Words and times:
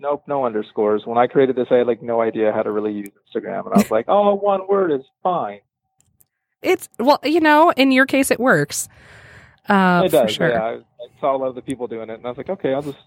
Nope, 0.00 0.22
no 0.28 0.46
underscores. 0.46 1.02
When 1.04 1.18
I 1.18 1.26
created 1.26 1.56
this, 1.56 1.66
I 1.70 1.76
had 1.76 1.86
like 1.86 2.02
no 2.02 2.20
idea 2.20 2.52
how 2.52 2.62
to 2.62 2.70
really 2.70 2.92
use 2.92 3.10
Instagram, 3.34 3.66
and 3.66 3.74
I 3.74 3.78
was 3.78 3.90
like, 3.90 4.04
"Oh, 4.08 4.34
one 4.34 4.68
word 4.68 4.92
is 4.92 5.02
fine." 5.22 5.60
It's 6.62 6.88
well, 6.98 7.18
you 7.24 7.40
know, 7.40 7.72
in 7.76 7.90
your 7.90 8.06
case, 8.06 8.30
it 8.30 8.38
works. 8.38 8.88
Uh, 9.68 10.02
it 10.04 10.12
does. 10.12 10.30
for 10.30 10.34
sure. 10.34 10.50
Yeah, 10.50 10.62
I, 10.62 10.72
I 10.74 11.20
saw 11.20 11.36
a 11.36 11.38
lot 11.38 11.48
of 11.48 11.56
the 11.56 11.62
people 11.62 11.88
doing 11.88 12.10
it, 12.10 12.14
and 12.14 12.26
I 12.26 12.28
was 12.28 12.38
like, 12.38 12.48
"Okay, 12.48 12.72
I'll 12.72 12.82
just." 12.82 12.98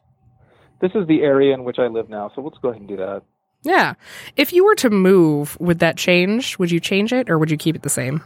This 0.81 0.91
is 0.95 1.07
the 1.07 1.21
area 1.21 1.53
in 1.53 1.63
which 1.63 1.77
I 1.77 1.87
live 1.87 2.09
now, 2.09 2.31
so 2.35 2.41
let's 2.41 2.57
go 2.57 2.69
ahead 2.69 2.81
and 2.81 2.89
do 2.89 2.97
that. 2.97 3.21
Yeah. 3.61 3.93
If 4.35 4.51
you 4.51 4.65
were 4.65 4.73
to 4.75 4.89
move, 4.89 5.55
would 5.59 5.77
that 5.77 5.95
change? 5.95 6.57
Would 6.57 6.71
you 6.71 6.79
change 6.79 7.13
it, 7.13 7.29
or 7.29 7.37
would 7.37 7.51
you 7.51 7.57
keep 7.57 7.75
it 7.75 7.83
the 7.83 7.89
same? 7.89 8.23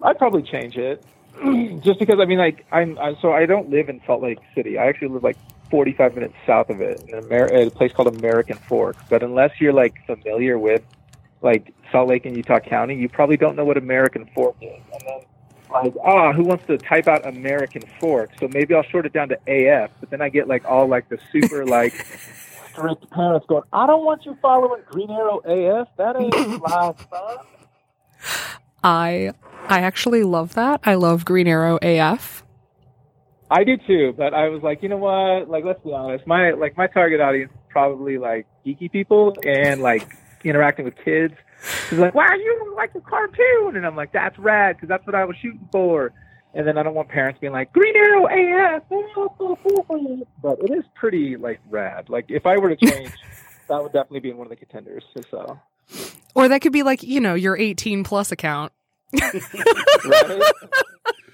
I'd 0.00 0.16
probably 0.16 0.42
change 0.42 0.76
it, 0.76 1.04
just 1.82 1.98
because 1.98 2.20
I 2.20 2.24
mean, 2.24 2.38
like 2.38 2.64
I'm, 2.70 2.98
i 2.98 3.14
so 3.20 3.32
I 3.32 3.46
don't 3.46 3.70
live 3.70 3.88
in 3.88 4.00
Salt 4.06 4.22
Lake 4.22 4.38
City. 4.54 4.78
I 4.78 4.86
actually 4.86 5.08
live 5.08 5.24
like 5.24 5.36
45 5.74 6.14
minutes 6.14 6.34
south 6.46 6.70
of 6.70 6.80
it, 6.80 7.02
in 7.08 7.18
Amer- 7.18 7.46
a 7.46 7.68
place 7.68 7.92
called 7.92 8.06
American 8.06 8.56
Fork. 8.56 8.94
But 9.10 9.24
unless 9.24 9.60
you're 9.60 9.72
like 9.72 10.06
familiar 10.06 10.56
with 10.56 10.82
like 11.42 11.74
Salt 11.90 12.10
Lake 12.10 12.26
and 12.26 12.36
Utah 12.36 12.60
County, 12.60 12.94
you 12.94 13.08
probably 13.08 13.36
don't 13.36 13.56
know 13.56 13.64
what 13.64 13.76
American 13.76 14.24
Fork 14.36 14.54
is. 14.60 14.80
And 14.92 15.02
then 15.04 15.20
like, 15.72 15.92
ah, 16.04 16.32
who 16.32 16.44
wants 16.44 16.64
to 16.68 16.78
type 16.78 17.08
out 17.08 17.26
American 17.26 17.82
Fork? 17.98 18.30
So 18.38 18.46
maybe 18.46 18.72
I'll 18.72 18.84
short 18.84 19.04
it 19.04 19.12
down 19.12 19.30
to 19.30 19.38
AF. 19.48 19.90
But 19.98 20.10
then 20.10 20.22
I 20.22 20.28
get 20.28 20.46
like 20.46 20.64
all 20.64 20.86
like 20.86 21.08
the 21.08 21.18
super 21.32 21.66
like 21.78 21.92
strict 22.70 23.10
parents 23.10 23.44
going, 23.48 23.64
I 23.72 23.88
don't 23.88 24.04
want 24.04 24.24
you 24.24 24.38
following 24.40 24.80
Green 24.88 25.10
Arrow 25.10 25.38
AF. 25.38 25.88
That 25.96 26.14
ain't 26.14 26.62
live 26.62 27.04
son. 27.10 28.58
I 28.84 29.32
I 29.68 29.80
actually 29.80 30.22
love 30.22 30.54
that. 30.54 30.82
I 30.84 30.94
love 30.94 31.24
Green 31.24 31.48
Arrow 31.48 31.80
AF. 31.82 32.43
I 33.54 33.62
do 33.62 33.76
too, 33.86 34.12
but 34.16 34.34
I 34.34 34.48
was 34.48 34.64
like, 34.64 34.82
you 34.82 34.88
know 34.88 34.96
what? 34.96 35.48
Like, 35.48 35.64
let's 35.64 35.80
be 35.84 35.92
honest. 35.92 36.26
My 36.26 36.50
like 36.50 36.76
my 36.76 36.88
target 36.88 37.20
audience 37.20 37.52
is 37.52 37.58
probably 37.68 38.18
like 38.18 38.46
geeky 38.66 38.90
people 38.90 39.32
and 39.46 39.80
like 39.80 40.08
interacting 40.42 40.84
with 40.84 40.96
kids. 41.04 41.34
It's 41.62 41.92
like, 41.92 42.16
wow, 42.16 42.26
you 42.34 42.72
like 42.74 42.92
a 42.96 43.00
cartoon, 43.00 43.76
and 43.76 43.86
I'm 43.86 43.94
like, 43.94 44.12
that's 44.12 44.36
rad 44.40 44.74
because 44.74 44.88
that's 44.88 45.06
what 45.06 45.14
I 45.14 45.24
was 45.24 45.36
shooting 45.40 45.68
for. 45.70 46.12
And 46.52 46.66
then 46.66 46.76
I 46.76 46.82
don't 46.82 46.94
want 46.94 47.08
parents 47.08 47.38
being 47.40 47.52
like, 47.52 47.72
Green 47.72 47.94
Arrow 47.94 48.26
AF. 48.26 48.82
But 50.42 50.58
it 50.58 50.72
is 50.72 50.84
pretty 50.96 51.36
like 51.36 51.60
rad. 51.70 52.08
Like 52.08 52.26
if 52.30 52.46
I 52.46 52.58
were 52.58 52.74
to 52.74 52.76
change, 52.90 53.12
that 53.68 53.80
would 53.80 53.92
definitely 53.92 54.20
be 54.20 54.30
in 54.30 54.36
one 54.36 54.48
of 54.48 54.50
the 54.50 54.56
contenders. 54.56 55.04
So, 55.30 55.60
Or 56.34 56.48
that 56.48 56.60
could 56.60 56.72
be 56.72 56.82
like, 56.82 57.04
you 57.04 57.20
know, 57.20 57.34
your 57.34 57.56
18 57.56 58.02
plus 58.02 58.32
account 58.32 58.72
right? 60.04 60.42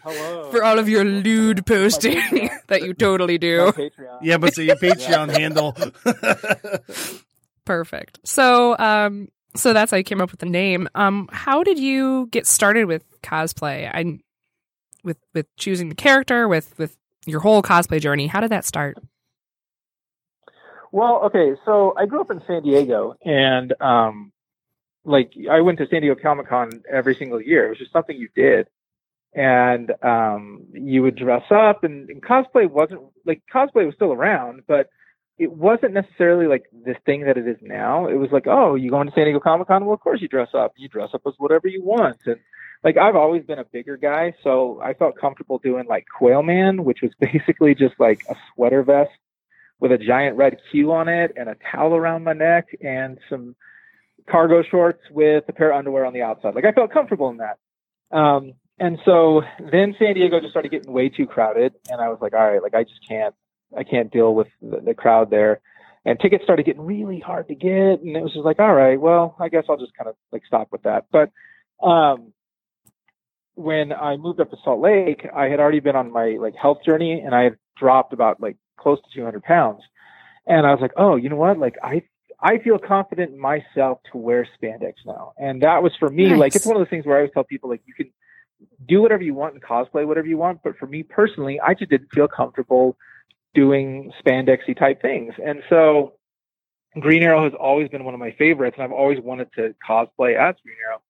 Hello. 0.02 0.50
for 0.50 0.64
all 0.64 0.78
of 0.78 0.88
your 0.88 1.04
lewd 1.04 1.66
posting 1.66 2.50
that 2.68 2.82
you 2.82 2.94
totally 2.94 3.38
do. 3.38 3.72
Patreon. 3.72 4.18
Yeah, 4.22 4.38
but 4.38 4.54
so 4.54 4.62
your 4.62 4.76
Patreon 4.82 5.30
handle. 5.36 5.76
Perfect. 7.64 8.18
So, 8.24 8.76
um, 8.78 9.28
so 9.54 9.72
that's 9.72 9.90
how 9.90 9.96
you 9.96 10.04
came 10.04 10.20
up 10.20 10.30
with 10.30 10.40
the 10.40 10.46
name. 10.46 10.88
Um, 10.94 11.28
how 11.32 11.62
did 11.62 11.78
you 11.78 12.28
get 12.30 12.46
started 12.46 12.86
with 12.86 13.04
cosplay? 13.22 13.90
I, 13.92 14.18
with 15.04 15.18
with 15.34 15.46
choosing 15.56 15.88
the 15.88 15.94
character, 15.94 16.48
with 16.48 16.76
with 16.78 16.96
your 17.26 17.40
whole 17.40 17.62
cosplay 17.62 18.00
journey. 18.00 18.26
How 18.26 18.40
did 18.40 18.50
that 18.50 18.64
start? 18.64 18.98
Well, 20.92 21.22
okay, 21.26 21.52
so 21.64 21.94
I 21.96 22.06
grew 22.06 22.20
up 22.20 22.30
in 22.30 22.42
San 22.46 22.62
Diego, 22.62 23.14
and 23.24 23.72
um, 23.80 24.32
like 25.04 25.32
I 25.50 25.60
went 25.60 25.78
to 25.78 25.86
San 25.88 26.02
Diego 26.02 26.20
Comic 26.20 26.48
Con 26.48 26.82
every 26.90 27.14
single 27.14 27.40
year. 27.40 27.66
It 27.66 27.68
was 27.70 27.78
just 27.78 27.92
something 27.92 28.16
you 28.16 28.28
did, 28.34 28.66
and 29.34 29.92
um, 30.02 30.64
you 30.72 31.02
would 31.02 31.16
dress 31.16 31.44
up, 31.50 31.84
and, 31.84 32.08
and 32.10 32.22
cosplay 32.22 32.68
wasn't 32.68 33.00
like 33.24 33.42
cosplay 33.52 33.86
was 33.86 33.94
still 33.94 34.12
around, 34.12 34.62
but 34.66 34.88
it 35.38 35.52
wasn't 35.52 35.94
necessarily 35.94 36.46
like 36.46 36.64
this 36.84 36.96
thing 37.06 37.24
that 37.24 37.38
it 37.38 37.46
is 37.46 37.56
now. 37.62 38.06
It 38.06 38.16
was 38.16 38.30
like, 38.30 38.46
oh, 38.46 38.74
you 38.74 38.90
going 38.90 39.06
to 39.06 39.14
San 39.14 39.24
Diego 39.24 39.40
Comic 39.40 39.68
Con? 39.68 39.84
Well, 39.84 39.94
of 39.94 40.00
course 40.00 40.20
you 40.20 40.28
dress 40.28 40.50
up. 40.52 40.72
You 40.76 40.88
dress 40.88 41.10
up 41.14 41.22
as 41.26 41.34
whatever 41.38 41.68
you 41.68 41.82
want, 41.82 42.18
and 42.26 42.36
like 42.82 42.96
I've 42.96 43.16
always 43.16 43.44
been 43.44 43.58
a 43.58 43.64
bigger 43.64 43.96
guy, 43.96 44.34
so 44.42 44.80
I 44.82 44.94
felt 44.94 45.18
comfortable 45.18 45.58
doing 45.58 45.86
like 45.88 46.06
Quail 46.18 46.42
Man, 46.42 46.84
which 46.84 46.98
was 47.02 47.12
basically 47.20 47.74
just 47.74 47.94
like 47.98 48.22
a 48.28 48.34
sweater 48.54 48.82
vest 48.82 49.10
with 49.78 49.92
a 49.92 49.98
giant 49.98 50.36
red 50.36 50.58
Q 50.70 50.92
on 50.92 51.08
it 51.08 51.32
and 51.36 51.48
a 51.48 51.56
towel 51.72 51.94
around 51.94 52.24
my 52.24 52.34
neck 52.34 52.66
and 52.82 53.18
some 53.30 53.56
cargo 54.30 54.62
shorts 54.62 55.00
with 55.10 55.44
a 55.48 55.52
pair 55.52 55.72
of 55.72 55.78
underwear 55.78 56.04
on 56.04 56.12
the 56.12 56.22
outside. 56.22 56.54
Like 56.54 56.66
I 56.66 56.72
felt 56.72 56.92
comfortable 56.92 57.30
in 57.30 57.38
that. 57.38 57.58
Um, 58.16 58.52
and 58.80 58.98
so 59.04 59.42
then 59.60 59.94
San 59.98 60.14
Diego 60.14 60.40
just 60.40 60.50
started 60.52 60.70
getting 60.70 60.92
way 60.92 61.10
too 61.10 61.26
crowded, 61.26 61.74
and 61.90 62.00
I 62.00 62.08
was 62.08 62.18
like, 62.20 62.32
all 62.32 62.50
right, 62.50 62.62
like 62.62 62.74
I 62.74 62.82
just 62.82 63.06
can't, 63.06 63.34
I 63.76 63.84
can't 63.84 64.10
deal 64.10 64.34
with 64.34 64.48
the, 64.62 64.80
the 64.80 64.94
crowd 64.94 65.30
there. 65.30 65.60
And 66.06 66.18
tickets 66.18 66.44
started 66.44 66.64
getting 66.64 66.80
really 66.86 67.20
hard 67.20 67.48
to 67.48 67.54
get, 67.54 68.00
and 68.00 68.16
it 68.16 68.22
was 68.22 68.32
just 68.32 68.44
like, 68.44 68.58
all 68.58 68.72
right, 68.74 68.98
well, 68.98 69.36
I 69.38 69.50
guess 69.50 69.64
I'll 69.68 69.76
just 69.76 69.94
kind 69.94 70.08
of 70.08 70.16
like 70.32 70.42
stop 70.46 70.68
with 70.72 70.82
that. 70.84 71.04
But 71.12 71.30
um, 71.86 72.32
when 73.54 73.92
I 73.92 74.16
moved 74.16 74.40
up 74.40 74.50
to 74.50 74.56
Salt 74.64 74.80
Lake, 74.80 75.26
I 75.36 75.44
had 75.48 75.60
already 75.60 75.80
been 75.80 75.96
on 75.96 76.10
my 76.10 76.38
like 76.40 76.54
health 76.56 76.78
journey, 76.84 77.20
and 77.20 77.34
I 77.34 77.42
had 77.44 77.56
dropped 77.78 78.14
about 78.14 78.40
like 78.40 78.56
close 78.78 78.98
to 78.98 79.14
200 79.14 79.42
pounds. 79.42 79.82
And 80.46 80.66
I 80.66 80.70
was 80.70 80.80
like, 80.80 80.92
oh, 80.96 81.16
you 81.16 81.28
know 81.28 81.36
what? 81.36 81.58
Like 81.58 81.76
I, 81.82 82.02
I 82.40 82.58
feel 82.58 82.78
confident 82.78 83.32
in 83.32 83.38
myself 83.38 83.98
to 84.10 84.18
wear 84.18 84.48
spandex 84.60 84.94
now. 85.04 85.34
And 85.36 85.62
that 85.62 85.82
was 85.82 85.92
for 85.98 86.08
me, 86.08 86.30
Nice. 86.30 86.38
like, 86.38 86.56
it's 86.56 86.66
one 86.66 86.76
of 86.76 86.80
those 86.80 86.88
things 86.88 87.04
where 87.04 87.16
I 87.16 87.20
always 87.20 87.32
tell 87.34 87.44
people, 87.44 87.68
like, 87.68 87.82
you 87.84 87.92
can 87.92 88.10
do 88.86 89.02
whatever 89.02 89.22
you 89.22 89.34
want 89.34 89.54
and 89.54 89.62
cosplay 89.62 90.06
whatever 90.06 90.26
you 90.26 90.38
want. 90.38 90.60
But 90.62 90.76
for 90.78 90.86
me 90.86 91.02
personally, 91.02 91.60
I 91.60 91.74
just 91.74 91.90
didn't 91.90 92.12
feel 92.12 92.28
comfortable 92.28 92.96
doing 93.54 94.12
spandexy 94.24 94.78
type 94.78 95.02
things. 95.02 95.34
And 95.44 95.62
so 95.68 96.14
Green 96.98 97.22
Arrow 97.22 97.44
has 97.44 97.52
always 97.58 97.88
been 97.88 98.04
one 98.04 98.14
of 98.14 98.20
my 98.20 98.32
favorites. 98.32 98.76
And 98.76 98.84
I've 98.84 98.92
always 98.92 99.20
wanted 99.20 99.52
to 99.54 99.74
cosplay 99.88 100.36
as 100.36 100.54
Green 100.62 100.76
Arrow. 100.86 101.00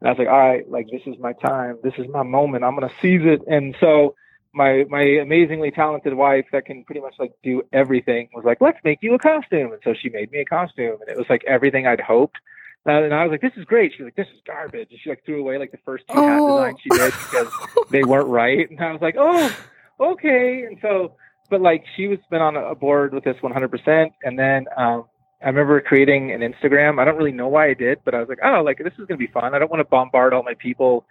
And 0.00 0.08
I 0.08 0.12
was 0.12 0.18
like, 0.18 0.28
all 0.28 0.38
right, 0.38 0.68
like 0.70 0.86
this 0.90 1.02
is 1.06 1.16
my 1.18 1.32
time. 1.34 1.78
This 1.82 1.94
is 1.98 2.06
my 2.08 2.22
moment. 2.22 2.64
I'm 2.64 2.74
gonna 2.74 2.92
seize 3.00 3.22
it. 3.24 3.42
And 3.46 3.76
so 3.80 4.14
my 4.52 4.84
my 4.88 5.02
amazingly 5.02 5.70
talented 5.70 6.14
wife 6.14 6.46
that 6.52 6.64
can 6.64 6.84
pretty 6.84 7.00
much 7.00 7.14
like 7.18 7.32
do 7.42 7.62
everything 7.72 8.28
was 8.34 8.44
like, 8.44 8.60
let's 8.60 8.78
make 8.84 8.98
you 9.02 9.14
a 9.14 9.18
costume. 9.18 9.72
And 9.72 9.80
so 9.84 9.94
she 9.94 10.08
made 10.08 10.30
me 10.32 10.40
a 10.40 10.44
costume, 10.44 10.96
and 11.00 11.08
it 11.08 11.16
was 11.16 11.26
like 11.28 11.44
everything 11.46 11.86
I'd 11.86 12.00
hoped. 12.00 12.38
Uh, 12.86 12.92
and 13.04 13.12
I 13.14 13.24
was 13.24 13.30
like, 13.30 13.42
this 13.42 13.52
is 13.56 13.64
great. 13.66 13.92
She's 13.96 14.04
like, 14.04 14.16
this 14.16 14.26
is 14.34 14.40
garbage. 14.46 14.88
And 14.90 14.98
she 15.02 15.10
like 15.10 15.24
threw 15.24 15.40
away 15.40 15.58
like 15.58 15.70
the 15.70 15.78
first 15.84 16.04
two 16.08 16.14
hat 16.20 16.38
Oh. 16.40 16.56
designs 16.56 16.78
she 16.82 16.88
did 16.90 17.12
because 17.12 17.52
they 17.90 18.04
weren't 18.04 18.28
right. 18.28 18.70
And 18.70 18.80
I 18.80 18.92
was 18.92 19.02
like, 19.02 19.16
oh, 19.18 19.54
okay. 20.00 20.64
And 20.66 20.78
so, 20.80 21.14
but 21.50 21.60
like 21.60 21.84
she 21.96 22.06
was 22.06 22.18
been 22.30 22.40
on 22.40 22.56
a 22.56 22.74
board 22.74 23.12
with 23.12 23.24
this 23.24 23.36
100%. 23.42 24.10
And 24.22 24.38
then 24.38 24.66
um, 24.76 25.04
I 25.42 25.46
remember 25.48 25.80
creating 25.80 26.32
an 26.32 26.40
Instagram. 26.40 26.98
I 27.00 27.04
don't 27.04 27.16
really 27.16 27.32
know 27.32 27.48
why 27.48 27.68
I 27.68 27.74
did, 27.74 27.98
but 28.04 28.14
I 28.14 28.20
was 28.20 28.28
like, 28.28 28.38
oh, 28.44 28.62
like 28.62 28.78
this 28.78 28.92
is 28.98 29.06
gonna 29.06 29.18
be 29.18 29.26
fun. 29.26 29.54
I 29.54 29.58
don't 29.58 29.70
want 29.70 29.80
to 29.80 29.88
bombard 29.88 30.32
all 30.32 30.42
my 30.42 30.54
people, 30.54 31.04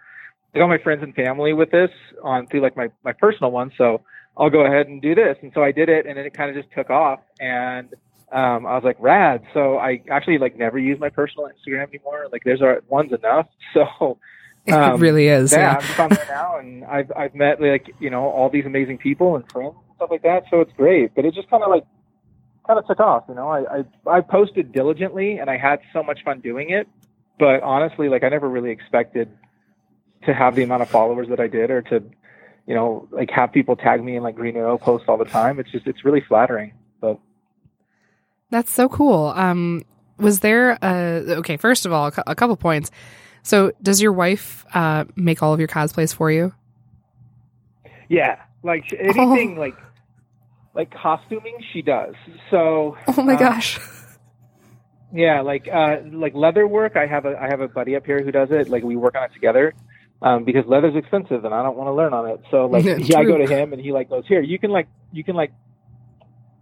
like 0.54 0.62
all 0.62 0.68
my 0.68 0.78
friends 0.78 1.02
and 1.02 1.14
family 1.14 1.52
with 1.52 1.70
this 1.70 1.90
on 2.22 2.46
through 2.48 2.62
like 2.62 2.76
my 2.76 2.88
my 3.04 3.12
personal 3.12 3.50
one. 3.52 3.70
So 3.78 4.02
I'll 4.36 4.50
go 4.50 4.64
ahead 4.66 4.88
and 4.88 5.00
do 5.02 5.14
this. 5.14 5.36
And 5.42 5.52
so 5.54 5.62
I 5.62 5.70
did 5.72 5.88
it, 5.88 6.06
and 6.06 6.16
then 6.16 6.24
it 6.26 6.34
kind 6.34 6.48
of 6.50 6.60
just 6.60 6.72
took 6.74 6.90
off. 6.90 7.20
And 7.40 7.88
um, 8.32 8.66
I 8.66 8.74
was 8.74 8.84
like, 8.84 8.96
rad. 9.00 9.42
So 9.52 9.76
I 9.76 10.02
actually 10.10 10.38
like 10.38 10.56
never 10.56 10.78
use 10.78 11.00
my 11.00 11.08
personal 11.08 11.48
Instagram 11.48 11.88
anymore. 11.88 12.28
Like 12.30 12.44
there's 12.44 12.62
our 12.62 12.82
one's 12.88 13.12
enough. 13.12 13.46
So 13.74 14.18
it 14.66 14.72
um, 14.72 15.00
really 15.00 15.28
is. 15.28 15.52
yeah, 15.52 15.58
Yeah. 15.58 15.74
I'm 15.76 15.80
just 15.80 16.00
on 16.00 16.08
there 16.10 16.26
now, 16.28 16.58
and 16.58 16.84
I've 16.84 17.10
I've 17.16 17.34
met 17.34 17.60
like 17.60 17.94
you 17.98 18.10
know 18.10 18.24
all 18.24 18.50
these 18.50 18.66
amazing 18.66 18.98
people 18.98 19.36
and 19.36 19.50
friends 19.50 19.74
and 19.74 19.96
stuff 19.96 20.10
like 20.10 20.22
that. 20.22 20.44
So 20.50 20.60
it's 20.60 20.72
great, 20.76 21.14
but 21.14 21.24
it 21.24 21.34
just 21.34 21.48
kind 21.48 21.62
of 21.62 21.70
like 21.70 21.84
kind 22.66 22.78
of 22.78 22.86
took 22.86 23.00
off. 23.00 23.24
You 23.28 23.34
know, 23.34 23.48
I, 23.48 23.78
I 23.78 23.84
I 24.06 24.20
posted 24.20 24.72
diligently, 24.72 25.38
and 25.38 25.48
I 25.48 25.56
had 25.56 25.80
so 25.92 26.02
much 26.02 26.22
fun 26.24 26.40
doing 26.40 26.70
it. 26.70 26.88
But 27.38 27.62
honestly, 27.62 28.08
like 28.08 28.22
I 28.22 28.28
never 28.28 28.48
really 28.48 28.70
expected 28.70 29.30
to 30.26 30.34
have 30.34 30.54
the 30.54 30.62
amount 30.62 30.82
of 30.82 30.90
followers 30.90 31.28
that 31.28 31.40
I 31.40 31.46
did, 31.46 31.70
or 31.70 31.82
to 31.82 32.02
you 32.66 32.74
know 32.74 33.08
like 33.10 33.30
have 33.30 33.52
people 33.52 33.76
tag 33.76 34.04
me 34.04 34.16
in 34.16 34.22
like 34.22 34.34
Green 34.34 34.56
Arrow 34.56 34.78
posts 34.78 35.08
all 35.08 35.16
the 35.16 35.24
time. 35.24 35.58
It's 35.58 35.70
just 35.70 35.86
it's 35.86 36.04
really 36.04 36.20
flattering. 36.20 36.72
That's 38.50 38.70
so 38.70 38.88
cool. 38.88 39.32
Um, 39.36 39.82
was 40.18 40.40
there 40.40 40.78
a 40.82 41.36
okay? 41.38 41.56
First 41.56 41.86
of 41.86 41.92
all, 41.92 42.08
a, 42.08 42.10
cou- 42.12 42.22
a 42.26 42.34
couple 42.34 42.56
points. 42.56 42.90
So, 43.42 43.72
does 43.82 44.02
your 44.02 44.12
wife 44.12 44.66
uh, 44.74 45.04
make 45.16 45.42
all 45.42 45.54
of 45.54 45.60
your 45.60 45.68
cosplays 45.68 46.14
for 46.14 46.30
you? 46.30 46.52
yeah, 48.08 48.40
like 48.62 48.84
anything 48.98 49.56
like 49.56 49.76
like 50.74 50.92
costuming, 50.92 51.58
she 51.72 51.82
does. 51.82 52.14
So 52.50 52.96
Oh 53.06 53.22
my 53.22 53.34
uh, 53.34 53.38
gosh! 53.38 53.78
Yeah, 55.12 55.40
like 55.40 55.68
uh 55.72 55.98
like 56.12 56.34
leather 56.34 56.66
work. 56.66 56.96
I 56.96 57.06
have 57.06 57.24
a 57.24 57.36
I 57.40 57.48
have 57.48 57.60
a 57.60 57.68
buddy 57.68 57.96
up 57.96 58.04
here 58.04 58.22
who 58.22 58.30
does 58.32 58.48
it. 58.50 58.68
Like 58.68 58.82
we 58.82 58.96
work 58.96 59.14
on 59.16 59.24
it 59.24 59.32
together. 59.34 59.74
Um, 60.22 60.44
because 60.44 60.66
leather's 60.66 60.96
expensive 60.96 61.46
and 61.46 61.54
I 61.54 61.62
don't 61.62 61.78
want 61.78 61.88
to 61.88 61.94
learn 61.94 62.12
on 62.12 62.28
it. 62.28 62.40
So 62.50 62.66
like 62.66 62.84
Yeah, 62.98 63.18
I 63.18 63.24
go 63.24 63.38
to 63.38 63.46
him 63.46 63.72
and 63.72 63.80
he 63.80 63.90
like 63.92 64.10
goes, 64.10 64.24
Here, 64.26 64.42
you 64.42 64.58
can 64.58 64.70
like 64.70 64.88
you 65.12 65.24
can 65.24 65.34
like 65.34 65.52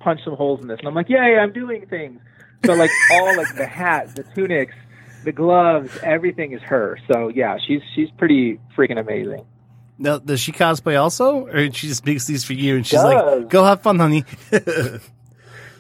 punch 0.01 0.21
some 0.25 0.35
holes 0.35 0.61
in 0.61 0.69
this. 0.69 0.79
And 0.79 0.89
I'm 0.89 0.95
like, 0.95 1.09
Yeah, 1.09 1.27
yeah, 1.29 1.39
I'm 1.41 1.53
doing 1.53 1.87
things. 1.87 2.21
So 2.67 2.75
like 2.75 2.91
all 3.13 3.37
like 3.37 3.55
the 3.57 3.67
hat, 3.67 4.15
the 4.17 4.25
tunics, 4.35 4.75
the 5.25 5.33
gloves, 5.33 5.97
everything 6.03 6.53
is 6.53 6.63
her. 6.63 6.99
So 7.13 7.29
yeah, 7.29 7.59
she's 7.65 7.83
she's 7.95 8.11
pretty 8.13 8.61
freaking 8.77 8.99
amazing. 8.99 9.45
Now, 10.01 10.19
does 10.19 10.39
she 10.41 10.53
cosplay 10.53 11.01
also, 11.01 11.47
or 11.49 11.73
she 11.73 11.89
just 11.89 12.07
makes 12.07 12.25
these 12.27 12.45
for 12.45 12.53
you 12.53 12.77
and 12.77 12.87
she's 12.87 13.01
Does. 13.01 13.05
like, 13.43 13.49
"Go 13.49 13.65
have 13.65 13.83
fun, 13.83 13.99
honey." 13.99 14.25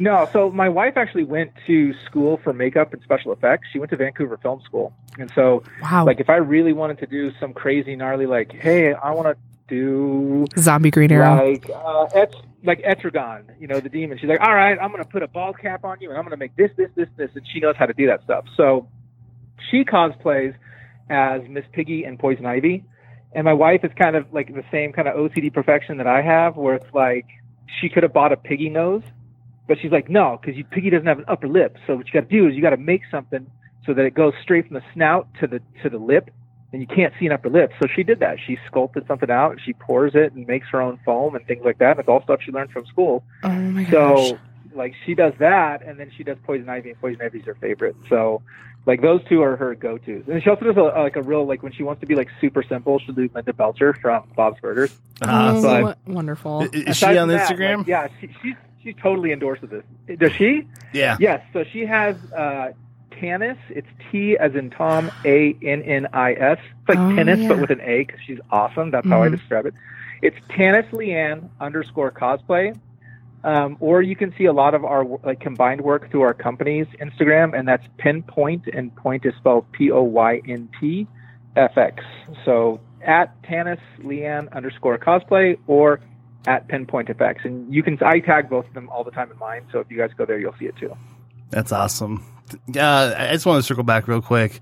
No, 0.01 0.29
so 0.33 0.49
my 0.51 0.69
wife 0.69 0.97
actually 0.97 1.25
went 1.25 1.51
to 1.67 1.93
school 2.07 2.37
for 2.45 2.53
makeup 2.53 2.93
and 2.93 3.03
special 3.03 3.33
effects. 3.33 3.67
She 3.73 3.81
went 3.81 3.91
to 3.91 3.97
Vancouver 3.97 4.37
Film 4.37 4.61
School. 4.65 4.93
And 5.19 5.29
so 5.35 5.65
Wow! 5.83 6.05
like 6.07 6.21
if 6.21 6.31
I 6.31 6.37
really 6.37 6.73
wanted 6.73 6.99
to 6.99 7.07
do 7.07 7.33
some 7.41 7.53
crazy 7.53 7.97
gnarly 7.97 8.27
like, 8.27 8.53
hey, 8.53 8.93
I 8.95 9.11
want 9.11 9.27
to 9.27 9.37
do 9.69 10.47
Zombie 10.57 10.93
Green 10.93 11.11
Arrow. 11.11 11.51
like 11.51 11.69
uh, 11.69 12.05
et- 12.15 12.33
like 12.69 12.83
Etrigan, 12.83 13.45
you 13.59 13.67
know, 13.67 13.81
the 13.81 13.89
demon. 13.89 14.19
She's 14.19 14.29
like, 14.29 14.41
all 14.41 14.55
right, 14.55 14.79
I'm 14.81 14.91
gonna 14.91 15.05
put 15.05 15.23
a 15.23 15.29
bald 15.29 15.59
cap 15.59 15.85
on 15.85 15.97
you, 16.01 16.11
and 16.11 16.19
I'm 16.19 16.25
gonna 16.25 16.37
make 16.37 16.55
this, 16.57 16.71
this, 16.77 16.91
this, 16.95 17.09
this, 17.17 17.31
and 17.35 17.45
she 17.53 17.59
knows 17.59 17.75
how 17.77 17.87
to 17.87 17.95
do 17.95 18.07
that 18.07 18.23
stuff. 18.23 18.45
So 18.57 18.89
she 19.71 19.85
cosplays 19.85 20.55
as 21.11 21.41
Miss 21.49 21.65
Piggy 21.73 22.05
and 22.05 22.19
Poison 22.19 22.47
Ivy, 22.47 22.85
and 23.33 23.45
my 23.45 23.53
wife 23.53 23.81
is 23.83 23.91
kind 23.99 24.15
of 24.15 24.33
like 24.33 24.55
the 24.55 24.65
same 24.71 24.93
kind 24.93 25.09
of 25.09 25.15
OCD 25.15 25.53
perfection 25.53 25.99
that 25.99 26.07
I 26.07 26.23
have, 26.23 26.57
where 26.57 26.77
it's 26.77 26.95
like 26.95 27.27
she 27.81 27.89
could 27.89 28.03
have 28.03 28.13
bought 28.13 28.33
a 28.33 28.37
piggy 28.37 28.69
nose, 28.69 29.03
but 29.67 29.79
she's 29.81 29.93
like, 29.93 30.09
no, 30.09 30.39
because 30.41 30.57
you 30.57 30.65
Piggy 30.65 30.91
doesn't 30.91 31.07
have 31.07 31.19
an 31.19 31.27
upper 31.29 31.49
lip. 31.49 31.77
So 31.87 31.97
what 31.97 32.07
you 32.07 32.13
got 32.13 32.29
to 32.29 32.35
do 32.35 32.49
is 32.49 32.55
you 32.55 32.63
got 32.63 32.71
to 32.71 32.77
make 32.77 33.03
something 33.11 33.47
so 33.85 33.95
that 33.95 34.05
it 34.05 34.15
goes 34.15 34.33
straight 34.43 34.67
from 34.67 34.75
the 34.75 34.83
snout 34.95 35.29
to 35.41 35.47
the 35.47 35.61
to 35.83 35.91
the 35.91 35.99
lip, 35.99 36.31
and 36.73 36.83
you 36.83 36.87
can't 36.87 37.15
see 37.19 37.27
an 37.27 37.33
upper 37.33 37.49
lip. 37.49 37.73
So 37.81 37.89
she 37.95 38.03
did 38.03 38.21
that. 38.21 38.39
She 38.47 38.59
sculpted 38.67 39.07
something 39.07 39.31
out, 39.31 39.53
and 39.53 39.61
she 39.61 39.73
pours 39.73 40.13
it 40.15 40.33
and 40.33 40.47
makes 40.47 40.69
her 40.69 40.81
own 40.81 40.99
foam 41.05 41.35
and 41.35 41.47
things 41.47 41.65
like 41.65 41.79
that. 41.79 41.93
And 41.93 42.01
it's 42.01 42.09
all 42.09 42.23
stuff 42.23 42.41
she 42.45 42.53
learned 42.53 42.71
from 42.71 42.87
school. 42.87 43.25
Oh 43.43 43.49
my 43.49 43.85
gosh! 43.85 44.29
So 44.29 44.39
like 44.75 44.95
she 45.07 45.15
does 45.15 45.33
that, 45.39 45.83
and 45.83 45.99
then 45.99 46.11
she 46.17 46.25
does 46.25 46.37
Poison 46.45 46.69
Ivy, 46.69 46.91
and 46.91 47.01
Poison 47.01 47.21
Ivy's 47.23 47.45
her 47.45 47.55
favorite. 47.55 47.97
So 48.09 48.43
like 48.87 49.03
those 49.03 49.21
two 49.29 49.43
are 49.43 49.57
her 49.57 49.75
go-tos. 49.75 50.25
And 50.29 50.43
she 50.43 50.49
also 50.49 50.65
does 50.65 50.77
a, 50.77 50.81
like 50.81 51.17
a 51.17 51.23
real 51.23 51.47
like 51.47 51.63
when 51.63 51.73
she 51.73 51.83
wants 51.83 52.01
to 52.01 52.07
be 52.07 52.15
like 52.15 52.29
super 52.41 52.63
simple, 52.63 52.99
she'll 52.99 53.15
do 53.15 53.29
Linda 53.35 53.53
Belcher 53.53 53.93
from 53.95 54.29
Bob's 54.35 54.61
Burgers. 54.61 54.97
Uh, 55.21 55.95
oh, 56.07 56.13
wonderful. 56.13 56.63
is 56.73 56.97
she 56.97 57.07
on 57.07 57.17
from 57.17 57.29
that, 57.29 57.51
Instagram? 57.51 57.79
like, 57.79 57.87
yeah, 57.87 58.09
she, 58.21 58.31
she's 58.43 58.55
she's 58.83 58.95
totally 59.03 59.33
endorses 59.33 59.69
with 59.69 59.85
this. 60.07 60.19
Does 60.19 60.33
she? 60.33 60.67
yeah. 60.93 61.17
Yes. 61.21 61.45
So 61.53 61.65
she 61.65 61.85
has 61.85 62.17
uh, 62.33 62.73
Tannis. 63.21 63.57
It's 63.71 63.89
T 64.11 64.37
as 64.39 64.55
in 64.55 64.71
Tom, 64.71 65.11
A 65.25 65.57
N 65.63 65.83
N 65.83 66.07
I 66.13 66.33
S. 66.35 66.59
It's 66.81 66.89
like 66.89 66.99
Oh, 66.99 67.15
tennis, 67.17 67.41
yeah. 67.41 67.49
but 67.49 67.59
with 67.61 67.71
an 67.71 67.81
A 67.81 68.05
because 68.05 68.21
she's 68.27 68.39
awesome. 68.51 68.91
That's 68.91 69.09
how 69.09 69.23
I 69.23 69.29
Mhm. 69.29 69.33
describe 69.39 69.67
it. 69.67 69.75
It's 70.23 70.37
Tannis 70.57 70.87
Leanne 70.93 71.49
underscore 71.61 72.11
cosplay. 72.11 72.77
Um, 73.45 73.77
or 73.79 74.03
you 74.03 74.17
can 74.17 74.35
see 74.37 74.47
a 74.47 74.53
lot 74.53 74.75
of 74.75 74.85
our 74.85 75.05
like 75.25 75.39
combined 75.41 75.81
work 75.81 76.11
through 76.11 76.23
our 76.23 76.35
company's 76.35 76.87
Instagram, 77.01 77.57
and 77.57 77.69
that's 77.69 77.87
Pinpoynt, 77.99 78.67
and 78.77 78.95
Point 78.97 79.25
is 79.25 79.35
spelled 79.37 79.71
P 79.73 79.91
O 79.93 80.03
Y 80.03 80.41
N 80.49 80.69
T 80.81 81.07
F 81.57 81.79
X. 81.79 82.03
So 82.45 82.81
at 83.05 83.41
Tannis 83.45 83.79
Leanne 84.03 84.53
underscore 84.53 84.99
cosplay 84.99 85.57
or 85.69 86.01
at 86.49 86.67
Pinpoynt 86.69 87.09
FX, 87.11 87.45
and 87.45 87.73
you 87.73 87.83
can 87.83 87.97
I 88.03 88.19
tag 88.21 88.51
both 88.51 88.67
of 88.67 88.75
them 88.75 88.89
all 88.91 89.05
the 89.05 89.11
time 89.13 89.31
in 89.31 89.39
mine. 89.39 89.63
So 89.71 89.79
if 89.79 89.91
you 89.91 89.97
guys 89.99 90.11
go 90.19 90.25
there, 90.25 90.39
you'll 90.41 90.55
see 90.59 90.67
it 90.67 90.77
too. 90.77 90.97
That's 91.51 91.71
awesome. 91.73 92.25
Uh, 92.55 93.15
I 93.17 93.33
just 93.33 93.47
want 93.47 93.63
to 93.63 93.67
circle 93.67 93.85
back 93.85 94.09
real 94.09 94.23
quick 94.23 94.61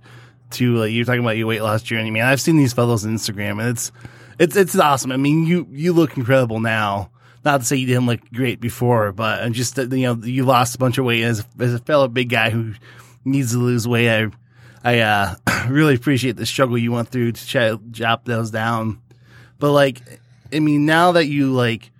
to 0.52 0.82
uh, 0.82 0.84
you're 0.84 1.04
talking 1.04 1.20
about 1.20 1.36
your 1.36 1.46
weight 1.46 1.62
loss 1.62 1.82
journey, 1.82 2.10
man. 2.10 2.26
I've 2.26 2.40
seen 2.40 2.56
these 2.56 2.72
photos 2.72 3.04
on 3.04 3.14
Instagram, 3.14 3.60
and 3.60 3.70
it's 3.70 3.92
it's 4.38 4.56
it's 4.56 4.78
awesome. 4.78 5.12
I 5.12 5.16
mean, 5.16 5.46
you 5.46 5.66
you 5.70 5.92
look 5.92 6.16
incredible 6.16 6.60
now. 6.60 7.10
Not 7.44 7.61
to 7.61 7.66
say 7.66 7.76
you 7.76 7.87
didn't 7.87 8.06
look 8.06 8.20
great 8.32 8.61
before, 8.61 9.12
but 9.12 9.40
uh, 9.40 9.50
just 9.50 9.78
you 9.78 9.87
know 9.87 10.14
you 10.14 10.44
lost 10.44 10.75
a 10.75 10.78
bunch 10.78 10.99
of 10.99 11.04
weight 11.04 11.22
as 11.22 11.46
as 11.58 11.75
a 11.75 11.78
fellow 11.78 12.08
big 12.08 12.28
guy 12.28 12.50
who 12.50 12.75
needs 13.25 13.52
to 13.52 13.58
lose 13.58 13.87
weight. 13.87 14.11
I 14.11 14.30
I 14.84 15.00
uh, 15.00 15.34
really 15.68 15.94
appreciate 15.94 16.37
the 16.37 16.46
struggle 16.46 16.78
you 16.78 16.92
went 16.92 17.08
through 17.08 17.32
to 17.32 17.46
try 17.46 17.68
to 17.68 17.78
drop 17.78 18.25
those 18.25 18.50
down. 18.50 19.00
But 19.58 19.72
like, 19.72 20.02
I 20.52 20.61
mean, 20.61 20.87
now 20.87 21.12
that 21.12 21.26
you 21.26 21.52
like 21.52 21.90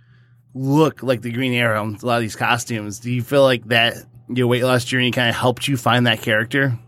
look 0.55 1.03
like 1.03 1.23
the 1.23 1.33
Green 1.33 1.53
Arrow 1.53 1.83
in 1.85 1.97
a 1.97 2.07
lot 2.07 2.17
of 2.17 2.23
these 2.23 2.37
costumes, 2.37 3.01
do 3.01 3.11
you 3.11 3.23
feel 3.23 3.43
like 3.43 3.67
that 3.67 3.97
your 4.29 4.47
weight 4.47 4.65
loss 4.65 4.85
journey 4.85 5.11
kind 5.11 5.29
of 5.29 5.37
helped 5.37 5.69
you 5.69 5.77
find 5.77 6.07
that 6.07 6.21
character? 6.21 6.79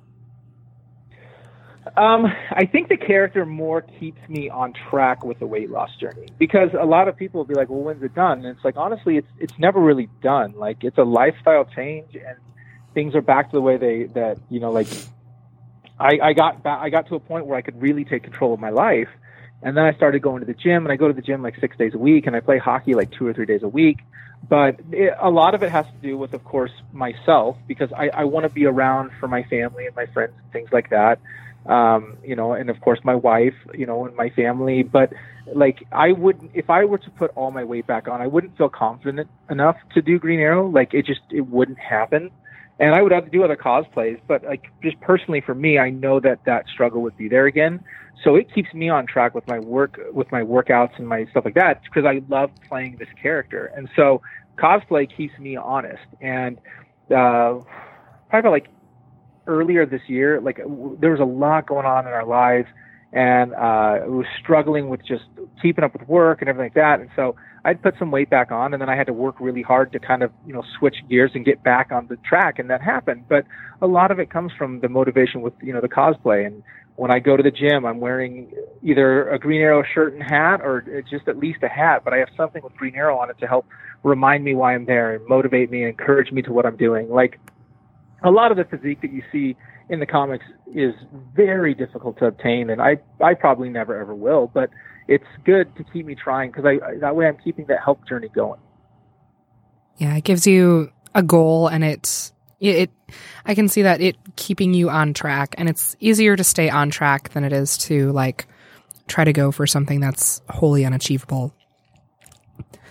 Um, 1.97 2.27
I 2.53 2.67
think 2.67 2.89
the 2.89 2.97
character 2.97 3.45
more 3.45 3.83
keeps 3.83 4.21
me 4.29 4.49
on 4.49 4.73
track 4.89 5.25
with 5.25 5.39
the 5.39 5.47
weight 5.47 5.71
loss 5.71 5.91
journey 5.97 6.29
because 6.39 6.69
a 6.79 6.85
lot 6.85 7.09
of 7.09 7.17
people 7.17 7.39
will 7.39 7.47
be 7.47 7.55
like, 7.55 7.69
"Well, 7.69 7.81
when's 7.81 8.03
it 8.03 8.15
done?" 8.15 8.45
And 8.45 8.57
it's 8.57 8.65
like, 8.65 8.77
honestly, 8.77 9.17
it's 9.17 9.29
it's 9.39 9.59
never 9.59 9.81
really 9.81 10.09
done. 10.23 10.53
Like, 10.53 10.85
it's 10.85 10.99
a 10.99 11.03
lifestyle 11.03 11.65
change, 11.65 12.15
and 12.15 12.37
things 12.95 13.15
are 13.15 13.23
back 13.23 13.51
to 13.51 13.57
the 13.57 13.61
way 13.61 13.79
they 13.79 14.05
that 14.15 14.39
you 14.49 14.61
know, 14.61 14.71
like 14.71 14.87
I 15.99 16.19
I 16.23 16.33
got 16.35 16.63
ba- 16.63 16.79
I 16.81 16.91
got 16.91 17.09
to 17.09 17.17
a 17.17 17.21
point 17.21 17.47
where 17.47 17.59
I 17.59 17.63
could 17.63 17.81
really 17.81 18.05
take 18.05 18.23
control 18.23 18.55
of 18.55 18.61
my 18.61 18.71
life, 18.71 19.09
and 19.63 19.77
then 19.77 19.85
I 19.85 19.93
started 19.95 20.21
going 20.23 20.41
to 20.41 20.47
the 20.47 20.55
gym, 20.55 20.85
and 20.85 20.93
I 20.93 20.97
go 20.97 21.09
to 21.09 21.15
the 21.15 21.23
gym 21.23 21.43
like 21.43 21.57
six 21.61 21.77
days 21.77 21.95
a 21.95 21.99
week, 21.99 22.27
and 22.27 22.37
I 22.37 22.41
play 22.41 22.59
hockey 22.59 22.95
like 22.95 23.11
two 23.11 23.27
or 23.27 23.33
three 23.33 23.47
days 23.47 23.63
a 23.63 23.69
week. 23.69 23.99
But 24.49 24.81
it, 24.93 25.15
a 25.21 25.31
lot 25.31 25.55
of 25.55 25.63
it 25.63 25.71
has 25.71 25.87
to 25.87 25.99
do 26.01 26.17
with, 26.17 26.33
of 26.33 26.45
course, 26.45 26.71
myself 26.93 27.57
because 27.67 27.93
I, 27.93 28.09
I 28.09 28.25
want 28.25 28.45
to 28.45 28.51
be 28.51 28.67
around 28.67 29.11
for 29.19 29.27
my 29.27 29.43
family 29.43 29.87
and 29.87 29.97
my 29.97 30.07
friends 30.07 30.33
and 30.41 30.53
things 30.53 30.69
like 30.73 30.91
that 30.91 31.19
um, 31.69 32.17
you 32.25 32.35
know, 32.35 32.55
and 32.55 32.71
of 32.71 32.81
course 32.81 32.99
my 33.05 33.15
wife, 33.15 33.55
you 33.75 33.87
know, 33.87 34.07
and 34.07 34.17
my 34.17 34.31
family. 34.31 34.83
But 34.83 35.13
like, 35.55 35.85
I 35.93 36.13
wouldn't, 36.13 36.53
if 36.55 36.71
I 36.71 36.85
were 36.85 36.99
to 36.99 37.11
put 37.11 37.31
all 37.35 37.51
my 37.51 37.65
weight 37.65 37.87
back 37.87 38.09
on, 38.09 38.21
I 38.21 38.27
wouldn't 38.27 38.57
feel 38.57 38.71
confident 38.71 39.29
enough 39.51 39.77
to 39.95 40.03
do 40.03 40.19
Green 40.19 40.41
Arrow. 40.41 40.69
Like, 40.69 40.95
it 40.95 41.07
just, 41.07 41.21
it 41.31 41.43
wouldn't 41.43 41.79
happen. 41.79 42.31
And 42.81 42.95
I 42.95 43.03
would 43.03 43.11
have 43.13 43.25
to 43.25 43.31
do 43.31 43.43
other 43.43 43.57
cosplays, 43.57 44.21
but 44.29 44.45
like, 44.45 44.63
just 44.83 45.01
personally 45.01 45.41
for 45.41 45.55
me, 45.55 45.79
I 45.79 45.91
know 45.91 46.21
that 46.21 46.41
that 46.47 46.67
struggle 46.73 47.03
would 47.03 47.17
be 47.17 47.29
there 47.29 47.47
again. 47.47 47.81
So 48.25 48.37
it 48.37 48.53
keeps 48.55 48.73
me 48.73 48.89
on 48.89 49.07
track 49.07 49.35
with 49.35 49.47
my 49.49 49.59
work, 49.59 49.99
with 50.13 50.31
my 50.31 50.43
workouts 50.43 50.97
and 50.99 51.09
my 51.09 51.27
stuff 51.31 51.45
like 51.45 51.55
that, 51.55 51.81
because 51.85 52.07
I 52.07 52.23
love 52.29 52.51
playing 52.69 52.97
this 52.99 53.09
character. 53.21 53.73
And 53.77 53.89
so 53.97 54.23
cosplay 54.61 55.09
keeps 55.15 55.37
me 55.39 55.57
honest. 55.57 56.03
And, 56.21 56.59
uh, 57.15 57.61
probably 58.31 58.51
like 58.51 58.69
earlier 59.47 59.87
this 59.87 60.03
year, 60.07 60.41
like 60.41 60.59
w- 60.59 60.97
there 61.01 61.11
was 61.11 61.21
a 61.21 61.25
lot 61.25 61.67
going 61.67 61.87
on 61.87 62.07
in 62.07 62.13
our 62.13 62.27
lives, 62.27 62.69
and 63.13 63.55
uh, 63.55 64.05
was 64.07 64.27
struggling 64.43 64.89
with 64.89 65.01
just 65.07 65.25
keeping 65.63 65.83
up 65.83 65.93
with 65.99 66.07
work 66.09 66.41
and 66.41 66.49
everything 66.49 66.67
like 66.67 66.75
that. 66.75 67.01
And 67.01 67.09
so 67.17 67.37
I'd 67.65 67.83
put 67.83 67.95
some 67.99 68.11
weight 68.11 68.29
back 68.29 68.53
on, 68.53 68.75
and 68.75 68.81
then 68.81 68.89
I 68.89 68.97
had 68.97 69.07
to 69.07 69.13
work 69.13 69.37
really 69.41 69.63
hard 69.63 69.93
to 69.93 69.99
kind 69.99 70.23
of 70.23 70.31
you 70.47 70.53
know 70.53 70.63
switch 70.79 70.97
gears 71.09 71.33
and 71.35 71.45
get 71.45 71.63
back 71.63 71.91
on 71.91 72.07
the 72.09 72.17
track, 72.17 72.59
and 72.59 72.69
that 72.71 72.83
happened. 72.83 73.25
But 73.29 73.45
a 73.81 73.87
lot 73.87 74.11
of 74.11 74.19
it 74.19 74.31
comes 74.31 74.53
from 74.57 74.81
the 74.81 74.89
motivation 74.89 75.41
with 75.43 75.55
you 75.63 75.73
know 75.73 75.81
the 75.81 75.89
cosplay 75.89 76.47
and 76.47 76.63
when 76.99 77.13
I 77.13 77.21
go 77.21 77.37
to 77.37 77.45
the 77.45 77.53
gym, 77.53 77.87
I'm 77.87 78.01
wearing 78.01 78.51
either 78.83 79.31
a 79.31 79.39
Green 79.39 79.61
Arrow 79.61 79.85
shirt 79.95 80.15
and 80.15 80.23
hat 80.23 80.61
or 80.61 80.83
just 81.09 81.29
at 81.29 81.39
least 81.39 81.63
a 81.63 81.69
hat, 81.69 82.03
but 82.03 82.13
I 82.13 82.17
have 82.17 82.29
something 82.37 82.61
with 82.61 82.75
Green 82.75 82.97
Arrow 82.97 83.17
on 83.19 83.31
it 83.31 83.39
to 83.39 83.47
help 83.47 83.67
remind 84.03 84.43
me 84.43 84.57
why 84.57 84.75
I'm 84.75 84.85
there 84.85 85.15
and 85.15 85.25
motivate 85.29 85.71
me 85.71 85.85
and 85.85 85.91
encourage 85.91 86.33
me 86.33 86.43
to 86.43 86.53
what 86.53 86.67
I'm 86.67 86.77
doing. 86.77 87.09
Like 87.09 87.39
a 88.25 88.33
lot 88.33 88.51
of 88.51 88.57
the 88.57 88.65
physique 88.65 89.01
that 89.03 89.13
you 89.13 89.23
see 89.31 89.57
in 89.89 90.01
the 90.01 90.07
comics 90.07 90.45
is 90.75 90.95
very 91.35 91.75
difficult 91.75 92.19
to 92.19 92.27
obtain, 92.27 92.71
and 92.71 92.81
I 92.81 92.99
I 93.21 93.35
probably 93.35 93.69
never 93.69 93.99
ever 93.99 94.15
will. 94.15 94.51
But 94.53 94.71
it's 95.07 95.25
good 95.45 95.75
to 95.77 95.85
keep 95.85 96.07
me 96.07 96.15
trying 96.15 96.51
because 96.51 96.65
I 96.67 96.97
that 97.01 97.17
way 97.17 97.27
I'm 97.27 97.39
keeping 97.39 97.67
that 97.67 97.83
help 97.83 98.07
journey 98.07 98.29
going. 98.29 98.61
Yeah, 99.97 100.17
it 100.17 100.25
gives 100.25 100.47
you 100.47 100.93
a 101.15 101.23
goal, 101.23 101.69
and 101.69 101.83
it's 101.83 102.33
it, 102.61 102.77
it 102.77 102.91
I 103.47 103.55
can 103.55 103.69
see 103.69 103.83
that 103.83 104.01
it 104.01 104.17
keeping 104.37 104.75
you 104.75 104.91
on 104.91 105.15
track, 105.15 105.55
and 105.59 105.69
it's 105.69 105.97
easier 106.01 106.37
to 106.37 106.45
stay 106.45 106.69
on 106.69 106.91
track 106.91 107.31
than 107.31 107.45
it 107.45 107.53
is 107.53 107.79
to 107.79 108.13
like 108.13 108.47
try 109.07 109.25
to 109.25 109.33
go 109.33 109.51
for 109.51 109.67
something 109.67 110.01
that's 110.01 110.43
wholly 110.51 110.85
unachievable. 110.85 111.55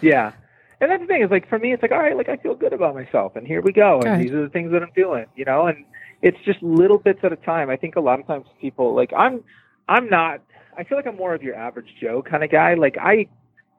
Yeah. 0.02 0.34
And 0.80 0.92
that's 0.92 1.02
the 1.02 1.08
thing 1.08 1.24
is 1.24 1.32
like 1.32 1.50
for 1.50 1.58
me, 1.58 1.74
it's 1.74 1.82
like 1.82 1.92
all 1.92 2.00
right, 2.00 2.16
like 2.16 2.30
I 2.30 2.38
feel 2.38 2.56
good 2.56 2.74
about 2.74 2.94
myself, 2.94 3.36
and 3.36 3.48
here 3.48 3.62
we 3.62 3.72
go, 3.72 4.00
Good. 4.00 4.12
and 4.12 4.24
these 4.24 4.32
are 4.32 4.44
the 4.44 4.50
things 4.50 4.72
that 4.72 4.84
I'm 4.84 4.92
doing, 4.96 5.26
you 5.36 5.44
know, 5.46 5.66
and 5.68 5.86
it's 6.22 6.38
just 6.46 6.62
little 6.62 6.98
bits 6.98 7.20
at 7.24 7.32
a 7.32 7.36
time. 7.36 7.70
I 7.70 7.76
think 7.76 7.96
a 7.96 8.02
lot 8.02 8.20
of 8.20 8.28
times 8.28 8.46
people 8.60 8.96
like 8.96 9.14
I'm, 9.14 9.44
I'm 9.88 10.10
not. 10.10 10.42
I 10.78 10.84
feel 10.84 10.98
like 10.98 11.08
I'm 11.08 11.16
more 11.16 11.34
of 11.34 11.42
your 11.42 11.56
average 11.56 11.88
Joe 12.00 12.22
kind 12.22 12.44
of 12.44 12.52
guy. 12.52 12.76
Like 12.76 12.98
I 12.98 13.28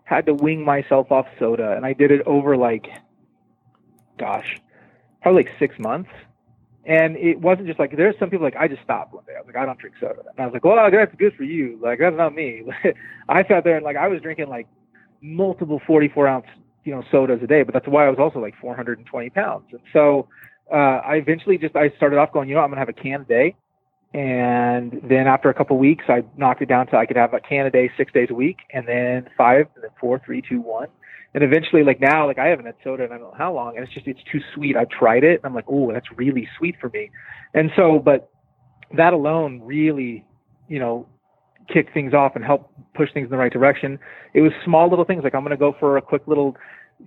had 0.05 0.27
to 0.27 0.35
wing 0.35 0.65
myself 0.65 1.13
off 1.13 1.27
soda, 1.39 1.73
and 1.77 1.85
I 1.85 1.93
did 1.93 2.11
it 2.11 2.23
over 2.27 2.57
like, 2.57 2.87
gosh, 4.19 4.61
probably 5.23 5.45
like 5.45 5.53
six 5.59 5.79
months. 5.79 6.11
And 6.85 7.17
it 7.17 7.39
wasn't 7.39 7.67
just 7.67 7.79
like 7.79 7.95
there's 7.97 8.19
some 8.19 8.31
people 8.31 8.45
like 8.45 8.57
I 8.57 8.67
just 8.69 8.83
stopped 8.83 9.13
one 9.13 9.25
day. 9.27 9.35
I 9.37 9.41
was 9.41 9.47
like 9.47 9.57
I 9.57 9.67
don't 9.67 9.79
drink 9.79 9.97
soda, 10.01 10.21
and 10.21 10.41
I 10.41 10.47
was 10.47 10.55
like, 10.55 10.65
well, 10.65 10.77
that's 10.91 11.15
good 11.17 11.35
for 11.35 11.45
you. 11.45 11.79
Like 11.83 11.99
that's 11.99 12.17
not 12.17 12.35
me. 12.35 12.63
I 13.29 13.47
sat 13.47 13.65
there 13.65 13.77
and 13.77 13.85
like 13.85 13.97
I 13.97 14.09
was 14.09 14.23
drinking 14.23 14.49
like 14.49 14.67
multiple 15.21 15.83
44 15.87 16.29
ounce 16.29 16.47
you 16.85 16.95
know 16.95 17.05
sodas 17.11 17.41
a 17.43 17.47
day, 17.47 17.63
but 17.63 17.75
that's 17.75 17.87
why 17.87 18.07
I 18.07 18.11
was 18.11 18.19
also 18.19 18.39
like 18.39 18.55
420 18.59 19.31
pounds. 19.31 19.67
And 19.73 19.81
so 19.93 20.29
uh, 20.73 21.01
I 21.05 21.15
eventually 21.15 21.59
just 21.59 21.77
I 21.77 21.91
started 21.97 22.19
off 22.19 22.33
going, 22.33 22.49
you 22.49 22.55
know, 22.55 22.61
I'm 22.61 22.71
gonna 22.71 22.81
have 22.81 22.89
a 22.89 22.93
can 22.93 23.23
a 23.23 23.25
day, 23.25 23.57
and 24.15 25.01
then 25.09 25.27
after 25.27 25.51
a 25.51 25.55
couple 25.55 25.79
weeks, 25.79 26.05
I 26.09 26.23
knocked 26.37 26.63
it 26.63 26.69
down 26.69 26.87
to 26.89 26.97
I 26.97 27.07
could 27.07 27.17
have 27.17 27.35
a 27.35 27.41
can 27.41 27.67
a 27.67 27.71
day, 27.71 27.91
six 27.97 28.13
days 28.13 28.29
a 28.31 28.35
week, 28.35 28.59
and 28.73 28.87
then 28.87 29.29
five, 29.37 29.67
and 29.75 29.85
then 29.85 29.91
four, 30.01 30.21
three, 30.25 30.43
two, 30.47 30.61
one. 30.61 30.89
And 31.35 31.45
eventually, 31.45 31.85
like 31.85 32.01
now, 32.01 32.27
like 32.27 32.39
I 32.39 32.47
haven't 32.47 32.67
had 32.67 32.77
soda 32.83 33.05
in 33.05 33.13
I 33.13 33.19
don't 33.19 33.29
know 33.29 33.35
how 33.37 33.53
long, 33.53 33.77
and 33.77 33.85
it's 33.85 33.93
just 33.93 34.07
it's 34.07 34.21
too 34.33 34.41
sweet. 34.55 34.77
I've 34.77 34.89
tried 34.89 35.25
it, 35.25 35.41
and 35.41 35.45
I'm 35.45 35.55
like, 35.55 35.67
oh, 35.69 35.93
that's 35.93 36.07
really 36.17 36.49
sweet 36.59 36.77
for 36.81 36.89
me. 36.89 37.11
And 37.55 37.71
so, 37.77 37.99
but 38.03 38.31
that 38.97 39.13
alone 39.13 39.61
really, 39.63 40.25
you 40.69 40.79
know, 40.79 41.07
kick 41.73 41.89
things 41.93 42.15
off 42.15 42.33
and 42.35 42.45
help 42.45 42.73
push 42.95 43.13
things 43.13 43.27
in 43.27 43.31
the 43.31 43.37
right 43.37 43.53
direction. 43.53 43.99
It 44.33 44.41
was 44.41 44.53
small 44.65 44.89
little 44.89 45.05
things 45.05 45.23
like 45.23 45.35
I'm 45.35 45.43
going 45.43 45.51
to 45.51 45.57
go 45.57 45.75
for 45.79 45.99
a 45.99 46.03
quick 46.03 46.23
little 46.27 46.57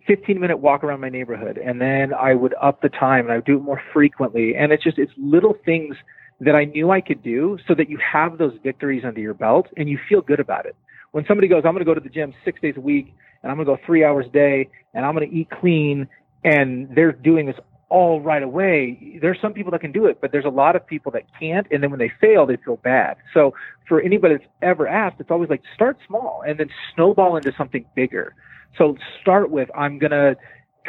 15 0.08 0.40
minute 0.40 0.58
walk 0.58 0.84
around 0.84 1.02
my 1.02 1.10
neighborhood 1.10 1.58
and 1.58 1.82
then 1.82 2.14
I 2.14 2.34
would 2.34 2.56
up 2.62 2.82
the 2.82 2.90
time 2.90 3.26
and 3.26 3.32
I 3.32 3.36
would 3.36 3.46
do 3.46 3.58
it 3.58 3.62
more 3.62 3.82
frequently. 3.94 4.56
And 4.56 4.72
it's 4.72 4.84
just, 4.84 4.98
it's 4.98 5.12
little 5.18 5.56
things 5.66 5.96
that 6.40 6.56
I 6.56 6.66
knew 6.66 6.92
I 6.92 7.02
could 7.02 7.22
do 7.22 7.58
so 7.68 7.76
that 7.76 7.90
you 7.90 8.00
have 8.00 8.38
those 8.38 8.54
victories 8.64 9.04
under 9.06 9.20
your 9.20 9.34
belt 9.34 9.68
and 9.78 9.90
you 9.90 10.00
feel 10.10 10.22
good 10.22 10.40
about 10.40 10.66
it. 10.66 10.76
When 11.12 11.26
somebody 11.28 11.48
goes, 11.48 11.64
I'm 11.66 11.74
going 11.74 11.80
to 11.80 11.86
go 11.86 11.94
to 11.94 12.00
the 12.00 12.10
gym 12.10 12.34
six 12.46 12.60
days 12.62 12.76
a 12.78 12.82
week 12.82 13.14
and 13.44 13.52
I'm 13.52 13.58
going 13.58 13.68
to 13.68 13.76
go 13.76 13.86
three 13.86 14.04
hours 14.04 14.26
a 14.28 14.32
day 14.32 14.70
and 14.94 15.06
I'm 15.06 15.14
going 15.16 15.30
to 15.30 15.36
eat 15.36 15.50
clean 15.50 16.08
and 16.44 16.90
they're 16.96 17.12
doing 17.12 17.46
this 17.46 17.58
all 17.90 18.22
right 18.22 18.42
away. 18.42 19.20
There's 19.22 19.38
some 19.42 19.52
people 19.52 19.72
that 19.72 19.82
can 19.82 19.92
do 19.92 20.06
it, 20.06 20.20
but 20.22 20.32
there's 20.32 20.46
a 20.46 20.50
lot 20.50 20.78
of 20.78 20.88
people 20.88 21.12
that 21.12 21.24
can't. 21.38 21.68
And 21.70 21.84
then 21.84 21.92
when 21.92 22.00
they 22.00 22.12
fail, 22.22 22.46
they 22.46 22.56
feel 22.56 22.78
bad. 22.78 23.18
So 23.34 23.54
for 23.88 24.00
anybody 24.00 24.38
that's 24.38 24.50
ever 24.62 24.88
asked, 24.88 25.18
it's 25.20 25.30
always 25.30 25.50
like 25.50 25.62
start 25.76 25.98
small 26.08 26.42
and 26.48 26.58
then 26.58 26.70
snowball 26.96 27.36
into 27.36 27.54
something 27.58 27.86
bigger. 27.94 28.34
So 28.78 28.98
start 29.22 29.52
with, 29.52 29.70
I'm 29.76 30.00
going 30.00 30.12
to 30.12 30.36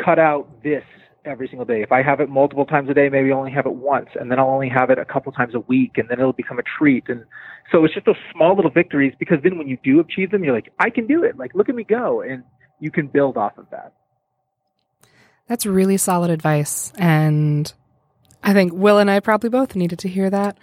cut 0.02 0.18
out 0.18 0.62
this 0.62 0.84
every 1.24 1.46
single 1.48 1.64
day. 1.64 1.82
If 1.82 1.92
I 1.92 2.02
have 2.02 2.20
it 2.20 2.28
multiple 2.28 2.64
times 2.64 2.88
a 2.90 2.94
day, 2.94 3.08
maybe 3.08 3.30
I 3.30 3.34
only 3.34 3.52
have 3.52 3.66
it 3.66 3.74
once 3.74 4.08
and 4.18 4.30
then 4.30 4.38
I'll 4.38 4.50
only 4.50 4.68
have 4.68 4.90
it 4.90 4.98
a 4.98 5.04
couple 5.04 5.30
times 5.32 5.54
a 5.54 5.60
week 5.60 5.92
and 5.96 6.08
then 6.08 6.18
it'll 6.18 6.32
become 6.32 6.58
a 6.58 6.62
treat. 6.78 7.04
And 7.08 7.24
so 7.70 7.84
it's 7.84 7.94
just 7.94 8.06
those 8.06 8.16
small 8.34 8.56
little 8.56 8.70
victories 8.70 9.14
because 9.18 9.38
then 9.42 9.58
when 9.58 9.68
you 9.68 9.78
do 9.84 10.00
achieve 10.00 10.30
them, 10.30 10.42
you're 10.44 10.54
like, 10.54 10.72
I 10.78 10.90
can 10.90 11.06
do 11.06 11.22
it. 11.24 11.36
Like, 11.38 11.54
look 11.54 11.68
at 11.68 11.74
me 11.74 11.84
go. 11.84 12.22
And 12.22 12.42
you 12.80 12.90
can 12.90 13.06
build 13.06 13.36
off 13.36 13.56
of 13.58 13.66
that. 13.70 13.92
That's 15.46 15.66
really 15.66 15.96
solid 15.96 16.30
advice. 16.30 16.92
And 16.96 17.72
I 18.42 18.52
think 18.52 18.72
Will 18.72 18.98
and 18.98 19.10
I 19.10 19.20
probably 19.20 19.50
both 19.50 19.76
needed 19.76 19.98
to 20.00 20.08
hear 20.08 20.30
that. 20.30 20.56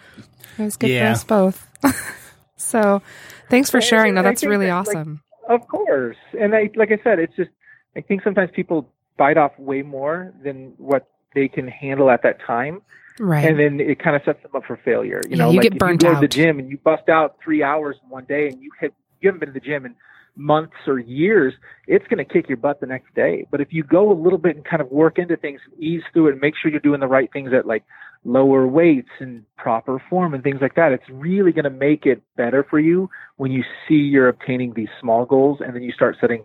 It 0.58 0.64
was 0.64 0.78
good 0.78 0.90
Yeah. 0.90 1.06
for 1.06 1.12
us 1.12 1.24
both. 1.24 1.68
so 2.58 3.02
thanks 3.50 3.70
for 3.70 3.80
sharing. 3.82 4.16
No, 4.16 4.20
and 4.20 4.28
I 4.28 4.32
that's 4.32 4.44
really 4.44 4.66
that, 4.66 4.88
like, 4.88 4.98
awesome. 4.98 5.22
Of 5.50 5.68
course. 5.68 6.16
And 6.40 6.56
I, 6.56 6.70
like 6.76 6.92
I 6.92 7.00
said, 7.04 7.20
it's 7.20 7.36
just, 7.36 7.50
I 7.98 8.02
think 8.02 8.24
sometimes 8.24 8.52
people 8.56 8.90
bite 9.18 9.38
off 9.38 9.52
way 9.58 9.82
more 9.82 10.34
than 10.44 10.74
what 10.78 11.10
they 11.36 11.48
can 11.48 11.68
handle 11.68 12.10
at 12.10 12.24
that 12.24 12.38
time. 12.46 12.82
right. 13.20 13.44
And 13.44 13.60
then 13.60 13.80
it 13.80 14.02
kind 14.02 14.16
of 14.16 14.22
sets 14.24 14.42
them 14.44 14.52
up 14.56 14.64
for 14.66 14.78
failure. 14.78 15.22
You 15.28 15.36
Yeah, 15.36 15.46
know, 15.46 15.50
you 15.52 15.58
like 15.58 15.72
get 15.72 15.80
burnt 15.80 16.02
you 16.02 16.08
go 16.10 16.14
to 16.16 16.22
the 16.22 16.28
gym 16.28 16.60
and 16.60 16.70
you 16.70 16.78
bust 16.78 17.10
out 17.10 17.38
three 17.44 17.64
hours 17.64 17.98
in 18.04 18.10
one 18.10 18.26
day 18.26 18.48
and 18.48 18.62
you 18.62 18.72
hit, 18.80 18.94
you 19.20 19.28
haven't 19.28 19.40
been 19.40 19.50
to 19.50 19.54
the 19.54 19.60
gym 19.60 19.86
in 19.86 19.96
months 20.36 20.76
or 20.88 21.00
years, 21.00 21.54
it's 21.88 22.06
going 22.08 22.18
to 22.18 22.26
kick 22.26 22.48
your 22.48 22.58
butt 22.58 22.80
the 22.80 22.86
next 22.86 23.14
day. 23.14 23.46
But 23.52 23.60
if 23.60 23.74
you 23.74 23.84
go 23.84 24.12
a 24.12 24.18
little 24.18 24.38
bit 24.38 24.56
and 24.56 24.64
kind 24.64 24.82
of 24.82 24.90
work 24.90 25.18
into 25.18 25.36
things, 25.36 25.60
ease 25.78 26.04
through 26.14 26.28
it, 26.30 26.32
and 26.34 26.42
make 26.42 26.54
sure 26.56 26.72
you're 26.72 26.80
doing 26.80 27.02
the 27.02 27.08
right 27.08 27.30
things 27.34 27.52
at 27.54 27.66
like 27.66 27.84
lower 28.26 28.68
weights 28.68 29.10
and 29.20 29.44
proper 29.58 30.02
form 30.10 30.34
and 30.34 30.44
things 30.44 30.60
like 30.62 30.76
that, 30.76 30.92
it's 30.92 31.10
really 31.10 31.52
going 31.52 31.64
to 31.64 31.70
make 31.70 32.06
it 32.06 32.22
better 32.36 32.66
for 32.70 32.80
you 32.80 33.10
when 33.38 33.52
you 33.52 33.64
see 33.88 33.96
you're 33.96 34.28
obtaining 34.28 34.74
these 34.74 34.90
small 35.00 35.26
goals 35.26 35.60
and 35.64 35.76
then 35.76 35.82
you 35.82 35.92
start 35.92 36.18
setting, 36.20 36.44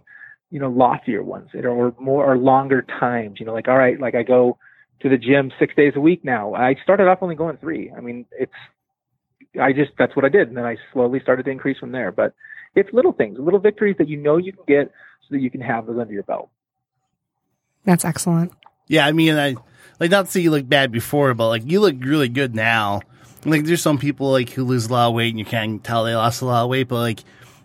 you 0.50 0.60
know, 0.60 0.70
loftier 0.70 1.22
ones 1.22 1.50
or 1.54 1.94
more 1.98 2.24
or 2.24 2.38
longer 2.38 2.82
times. 2.82 3.40
You 3.40 3.46
know, 3.46 3.52
like 3.52 3.68
all 3.68 3.76
right, 3.76 4.00
like 4.00 4.14
I 4.14 4.22
go 4.22 4.58
to 5.00 5.08
the 5.08 5.18
gym 5.18 5.52
six 5.58 5.74
days 5.74 5.92
a 5.96 6.00
week 6.00 6.24
now. 6.24 6.54
I 6.54 6.76
started 6.82 7.08
off 7.08 7.18
only 7.22 7.34
going 7.34 7.56
three. 7.56 7.92
I 7.96 8.00
mean, 8.00 8.26
it's 8.38 8.52
I 9.60 9.72
just 9.72 9.92
that's 9.98 10.14
what 10.16 10.24
I 10.24 10.28
did, 10.28 10.48
and 10.48 10.56
then 10.56 10.64
I 10.64 10.76
slowly 10.92 11.20
started 11.20 11.44
to 11.44 11.50
increase 11.50 11.78
from 11.78 11.92
there. 11.92 12.12
But 12.12 12.34
it's 12.74 12.92
little 12.92 13.12
things, 13.12 13.38
little 13.38 13.60
victories 13.60 13.96
that 13.98 14.08
you 14.08 14.16
know 14.16 14.36
you 14.36 14.52
can 14.52 14.64
get, 14.66 14.92
so 15.22 15.34
that 15.34 15.40
you 15.40 15.50
can 15.50 15.60
have 15.60 15.86
those 15.86 15.98
under 15.98 16.12
your 16.12 16.22
belt. 16.22 16.50
That's 17.84 18.04
excellent. 18.04 18.52
Yeah, 18.86 19.06
I 19.06 19.12
mean, 19.12 19.36
I 19.36 19.56
like 20.00 20.10
not 20.10 20.26
to 20.26 20.30
say 20.30 20.40
you 20.40 20.50
look 20.50 20.68
bad 20.68 20.92
before, 20.92 21.32
but 21.34 21.48
like 21.48 21.62
you 21.64 21.80
look 21.80 21.96
really 22.00 22.28
good 22.28 22.54
now. 22.54 23.00
Like 23.44 23.64
there's 23.64 23.82
some 23.82 23.98
people 23.98 24.30
like 24.30 24.50
who 24.50 24.64
lose 24.64 24.86
a 24.86 24.92
lot 24.92 25.08
of 25.08 25.14
weight 25.14 25.30
and 25.30 25.38
you 25.38 25.44
can't 25.44 25.82
tell 25.84 26.04
they 26.04 26.14
lost 26.14 26.40
a 26.42 26.46
lot 26.46 26.64
of 26.64 26.70
weight, 26.70 26.88
but 26.88 26.96
like 27.00 27.20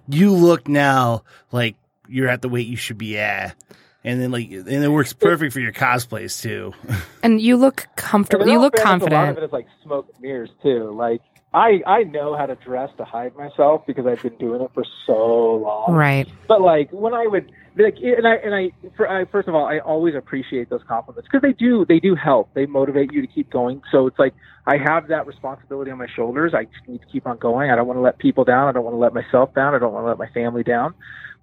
you 0.07 0.33
look 0.33 0.67
now 0.67 1.24
like 1.51 1.75
you're 2.07 2.27
at 2.27 2.41
the 2.41 2.50
weight 2.50 2.67
you 2.67 2.75
should 2.77 2.98
be 2.98 3.17
at. 3.17 3.55
And 4.03 4.21
then 4.21 4.31
like 4.31 4.50
and 4.50 4.67
it 4.67 4.89
works 4.89 5.13
perfect 5.13 5.53
for 5.53 5.59
your 5.59 5.74
cosplays 5.74 6.41
too. 6.41 6.74
And 7.24 7.39
you 7.41 7.57
look 7.57 7.88
comfortable. 7.95 8.43
And 8.43 8.50
in 8.50 8.53
You 8.55 8.62
look 8.62 8.77
fairness, 8.77 9.01
A 9.01 9.03
lot 9.05 9.09
confident. 9.12 9.38
of 9.38 9.43
it 9.43 9.45
is 9.48 9.51
like 9.53 9.67
smoke 9.83 10.07
mirrors 10.21 10.50
too. 10.63 10.91
Like 10.95 11.21
I 11.53 11.82
I 11.86 12.03
know 12.03 12.38
how 12.38 12.46
to 12.46 12.56
dress 12.56 12.91
to 12.98 13.06
hide 13.06 13.36
myself 13.36 13.86
because 13.88 14.06
I've 14.06 14.22
been 14.22 14.38
doing 14.38 14.62
it 14.62 14.72
for 14.74 14.84
so 15.08 15.56
long. 15.56 15.94
Right. 15.94 16.27
But 16.48 16.62
like 16.62 16.91
when 16.91 17.13
I 17.13 17.25
would 17.25 17.51
like, 17.75 17.96
and 18.01 18.27
I 18.27 18.36
and 18.36 18.53
I, 18.53 18.72
for, 18.96 19.10
I 19.10 19.25
first 19.25 19.48
of 19.48 19.56
all, 19.56 19.65
I 19.65 19.79
always 19.79 20.13
appreciate 20.13 20.70
those 20.70 20.82
compliments 20.88 21.27
because 21.32 21.41
they 21.41 21.53
do 21.53 21.86
they 21.86 22.00
do 22.00 22.13
help. 22.13 22.53
They 22.53 22.68
motivate 22.68 23.12
you 23.12 23.22
to 23.22 23.27
keep 23.27 23.50
going. 23.50 23.82
So 23.91 24.06
it's 24.06 24.20
like 24.20 24.34
I 24.68 24.77
have 24.77 25.08
that 25.08 25.25
responsibility 25.25 25.89
on 25.89 25.98
my 25.98 26.08
shoulders. 26.15 26.53
I 26.53 26.65
just 26.65 26.88
need 26.88 27.01
to 27.01 27.08
keep 27.08 27.25
on 27.25 27.38
going. 27.38 27.72
I 27.72 27.75
don't 27.75 27.88
want 27.88 27.98
to 27.98 28.01
let 28.01 28.20
people 28.20 28.44
down. 28.44 28.68
I 28.68 28.72
don't 28.72 28.84
want 28.84 28.94
to 28.94 29.00
let 29.00 29.13
myself 29.13 29.53
down. 29.56 29.74
I 29.74 29.79
don't 29.79 29.91
want 29.91 30.03
to 30.03 30.10
let 30.10 30.20
my 30.20 30.29
family 30.29 30.63
down. 30.63 30.94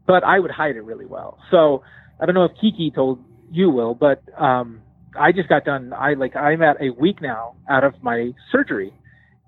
But 0.06 0.22
I 0.22 0.38
would 0.38 0.52
hide 0.52 0.76
it 0.76 0.82
really 0.82 1.06
well. 1.06 1.38
So 1.50 1.82
I 2.20 2.26
don't 2.26 2.36
know 2.36 2.44
if 2.44 2.52
Kiki 2.60 2.92
told 2.94 3.24
you 3.50 3.70
will, 3.70 3.94
but 3.94 4.22
um, 4.40 4.82
I 5.18 5.32
just 5.32 5.48
got 5.48 5.64
done. 5.64 5.92
I 5.92 6.14
like 6.14 6.36
I'm 6.36 6.62
at 6.62 6.80
a 6.80 6.90
week 6.90 7.20
now 7.20 7.56
out 7.68 7.82
of 7.82 8.00
my 8.04 8.32
surgery 8.52 8.92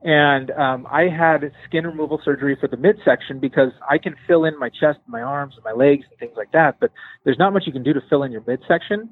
and 0.02 0.50
um, 0.52 0.86
I 0.90 1.08
had 1.08 1.50
skin 1.66 1.84
removal 1.86 2.20
surgery 2.24 2.56
for 2.60 2.68
the 2.68 2.76
midsection 2.76 3.38
because 3.40 3.72
I 3.88 3.98
can 3.98 4.14
fill 4.26 4.44
in 4.44 4.58
my 4.58 4.68
chest, 4.68 4.98
and 5.04 5.08
my 5.08 5.22
arms, 5.22 5.54
and 5.56 5.64
my 5.64 5.72
legs, 5.72 6.04
and 6.10 6.18
things 6.18 6.34
like 6.36 6.52
that. 6.52 6.76
But 6.80 6.90
there's 7.24 7.38
not 7.38 7.52
much 7.52 7.64
you 7.66 7.72
can 7.72 7.82
do 7.82 7.92
to 7.92 8.00
fill 8.08 8.22
in 8.22 8.32
your 8.32 8.44
midsection. 8.46 9.10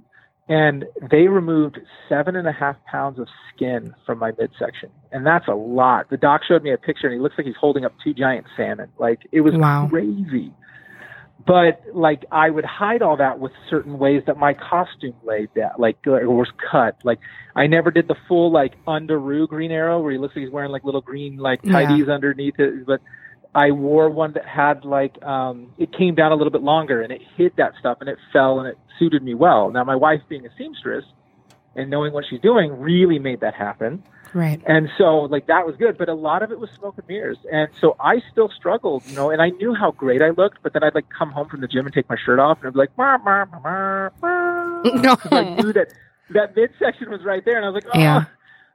And 0.48 0.84
they 1.10 1.26
removed 1.26 1.78
seven 2.08 2.36
and 2.36 2.46
a 2.46 2.52
half 2.52 2.76
pounds 2.84 3.18
of 3.18 3.26
skin 3.52 3.92
from 4.06 4.20
my 4.20 4.30
midsection, 4.38 4.90
and 5.10 5.26
that's 5.26 5.48
a 5.48 5.54
lot. 5.54 6.08
The 6.08 6.16
doc 6.16 6.42
showed 6.46 6.62
me 6.62 6.72
a 6.72 6.78
picture, 6.78 7.08
and 7.08 7.14
he 7.14 7.20
looks 7.20 7.34
like 7.36 7.48
he's 7.48 7.56
holding 7.60 7.84
up 7.84 7.92
two 8.04 8.14
giant 8.14 8.46
salmon. 8.56 8.88
Like 8.96 9.26
it 9.32 9.40
was 9.40 9.54
Wow. 9.54 9.88
crazy. 9.90 10.52
But 11.44 11.82
like 11.92 12.24
I 12.32 12.50
would 12.50 12.64
hide 12.64 13.02
all 13.02 13.16
that 13.18 13.38
with 13.38 13.52
certain 13.68 13.98
ways 13.98 14.22
that 14.26 14.36
my 14.36 14.54
costume 14.54 15.14
laid 15.24 15.50
that 15.54 15.78
like 15.78 15.96
or 16.06 16.28
was 16.30 16.48
cut. 16.70 16.96
Like 17.04 17.18
I 17.54 17.66
never 17.66 17.90
did 17.90 18.08
the 18.08 18.16
full 18.26 18.50
like 18.50 18.74
underoo 18.86 19.46
Green 19.48 19.70
Arrow 19.70 20.00
where 20.00 20.12
he 20.12 20.18
looks 20.18 20.34
like 20.34 20.44
he's 20.44 20.52
wearing 20.52 20.72
like 20.72 20.84
little 20.84 21.02
green 21.02 21.36
like 21.36 21.60
Yeah. 21.62 22.12
underneath 22.12 22.58
it. 22.58 22.86
But 22.86 23.00
I 23.54 23.70
wore 23.70 24.10
one 24.10 24.32
that 24.32 24.46
had 24.46 24.84
like 24.84 25.22
um, 25.22 25.72
it 25.78 25.92
came 25.96 26.14
down 26.14 26.32
a 26.32 26.34
little 26.34 26.50
bit 26.50 26.62
longer 26.62 27.02
and 27.02 27.12
it 27.12 27.20
hid 27.36 27.52
that 27.58 27.72
stuff 27.80 27.98
and 28.00 28.08
it 28.08 28.18
fell 28.32 28.58
and 28.60 28.68
it 28.68 28.78
suited 28.98 29.22
me 29.22 29.34
well. 29.34 29.70
Now 29.70 29.84
my 29.84 29.96
wife 29.96 30.20
being 30.28 30.46
a 30.46 30.50
seamstress 30.58 31.04
and 31.76 31.90
knowing 31.90 32.12
what 32.12 32.24
she's 32.28 32.40
doing 32.40 32.78
really 32.80 33.18
made 33.18 33.40
that 33.40 33.54
happen. 33.54 34.02
Right. 34.34 34.60
And 34.66 34.88
so 34.98 35.20
like 35.20 35.46
that 35.46 35.66
was 35.66 35.76
good, 35.76 35.96
but 35.96 36.08
a 36.08 36.14
lot 36.14 36.42
of 36.42 36.50
it 36.50 36.58
was 36.58 36.68
smoke 36.70 36.94
and 36.98 37.06
mirrors. 37.08 37.38
And 37.50 37.68
so 37.80 37.96
I 38.00 38.20
still 38.32 38.50
struggled, 38.50 39.04
you 39.06 39.14
know, 39.14 39.30
and 39.30 39.40
I 39.40 39.50
knew 39.50 39.74
how 39.74 39.92
great 39.92 40.20
I 40.20 40.30
looked, 40.30 40.62
but 40.62 40.72
then 40.72 40.82
I'd 40.82 40.94
like 40.94 41.06
come 41.16 41.30
home 41.30 41.48
from 41.48 41.60
the 41.60 41.68
gym 41.68 41.86
and 41.86 41.94
take 41.94 42.08
my 42.08 42.16
shirt 42.16 42.38
off 42.38 42.58
and 42.58 42.66
I'd 42.68 42.72
be 42.74 42.78
like, 42.80 42.98
"Mah, 42.98 43.18
mah, 43.18 43.44
mah, 43.46 43.60
mah, 43.60 44.10
mah," 44.20 45.16
'cause 45.16 45.32
I 45.32 45.54
knew 45.54 45.72
that 45.72 45.88
that 46.30 46.56
midsection 46.56 47.10
was 47.10 47.22
right 47.24 47.44
there 47.44 47.56
and 47.56 47.64
I 47.64 47.68
was 47.68 47.84
like, 47.84 47.94
oh, 47.94 47.98
Yeah. 47.98 48.24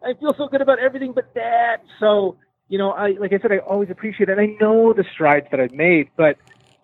I 0.04 0.14
feel 0.16 0.34
so 0.36 0.48
good 0.48 0.62
about 0.62 0.80
everything 0.80 1.12
but 1.14 1.32
that. 1.36 1.84
So, 2.00 2.38
you 2.70 2.78
know, 2.80 2.92
I 2.92 3.10
like 3.20 3.34
I 3.34 3.40
said, 3.40 3.52
I 3.52 3.58
always 3.60 3.90
appreciate 3.92 4.30
it. 4.30 4.38
And 4.38 4.42
I 4.42 4.56
know 4.60 4.94
the 4.94 5.04
strides 5.14 5.48
that 5.52 5.60
I've 5.60 5.74
made, 5.74 6.10
but 6.16 6.38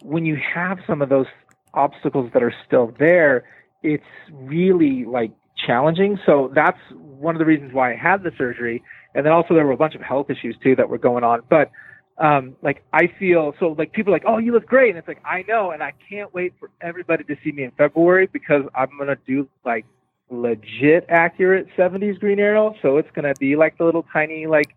when 0.04 0.26
you 0.26 0.36
have 0.36 0.80
some 0.86 1.02
of 1.02 1.10
those 1.10 1.26
obstacles 1.74 2.32
that 2.34 2.44
are 2.44 2.54
still 2.68 2.94
there, 3.00 3.44
it's 3.82 4.04
really 4.32 5.06
like 5.06 5.32
challenging. 5.66 6.20
So 6.26 6.52
that's 6.54 6.80
one 6.92 7.36
of 7.36 7.40
the 7.40 7.46
reasons 7.46 7.74
why 7.74 7.94
I 7.94 7.96
had 7.96 8.24
the 8.24 8.32
surgery. 8.38 8.84
And 9.16 9.26
then 9.26 9.34
also 9.34 9.54
there 9.54 9.66
were 9.66 9.72
a 9.72 9.78
bunch 9.78 9.96
of 9.96 10.02
health 10.02 10.30
issues 10.30 10.56
too 10.62 10.76
that 10.76 10.90
were 10.90 10.98
going 10.98 11.24
on. 11.24 11.42
But 11.50 11.72
um, 12.20 12.56
like 12.62 12.84
I 12.94 13.08
feel 13.20 13.54
so 13.60 13.76
like 13.78 13.92
people 13.92 14.12
are 14.14 14.16
like, 14.16 14.26
oh, 14.26 14.38
you 14.38 14.52
look 14.52 14.66
great, 14.66 14.90
and 14.90 14.98
it's 14.98 15.08
like 15.08 15.22
I 15.24 15.44
know, 15.48 15.72
and 15.72 15.84
I 15.84 15.94
can't 16.10 16.34
wait 16.34 16.54
for 16.60 16.72
everybody 16.82 17.24
to 17.26 17.36
see 17.44 17.52
me 17.52 17.64
in 17.64 17.72
February 17.72 18.28
because 18.32 18.64
I'm 18.76 18.90
gonna 18.98 19.18
do 19.28 19.48
like 19.64 19.86
legit 20.30 21.06
accurate 21.10 21.68
70s 21.78 22.20
Green 22.20 22.40
Arrow. 22.40 22.76
So 22.82 22.98
it's 22.98 23.10
gonna 23.14 23.34
be 23.40 23.56
like 23.56 23.78
the 23.78 23.86
little 23.86 24.06
tiny 24.12 24.48
like 24.48 24.76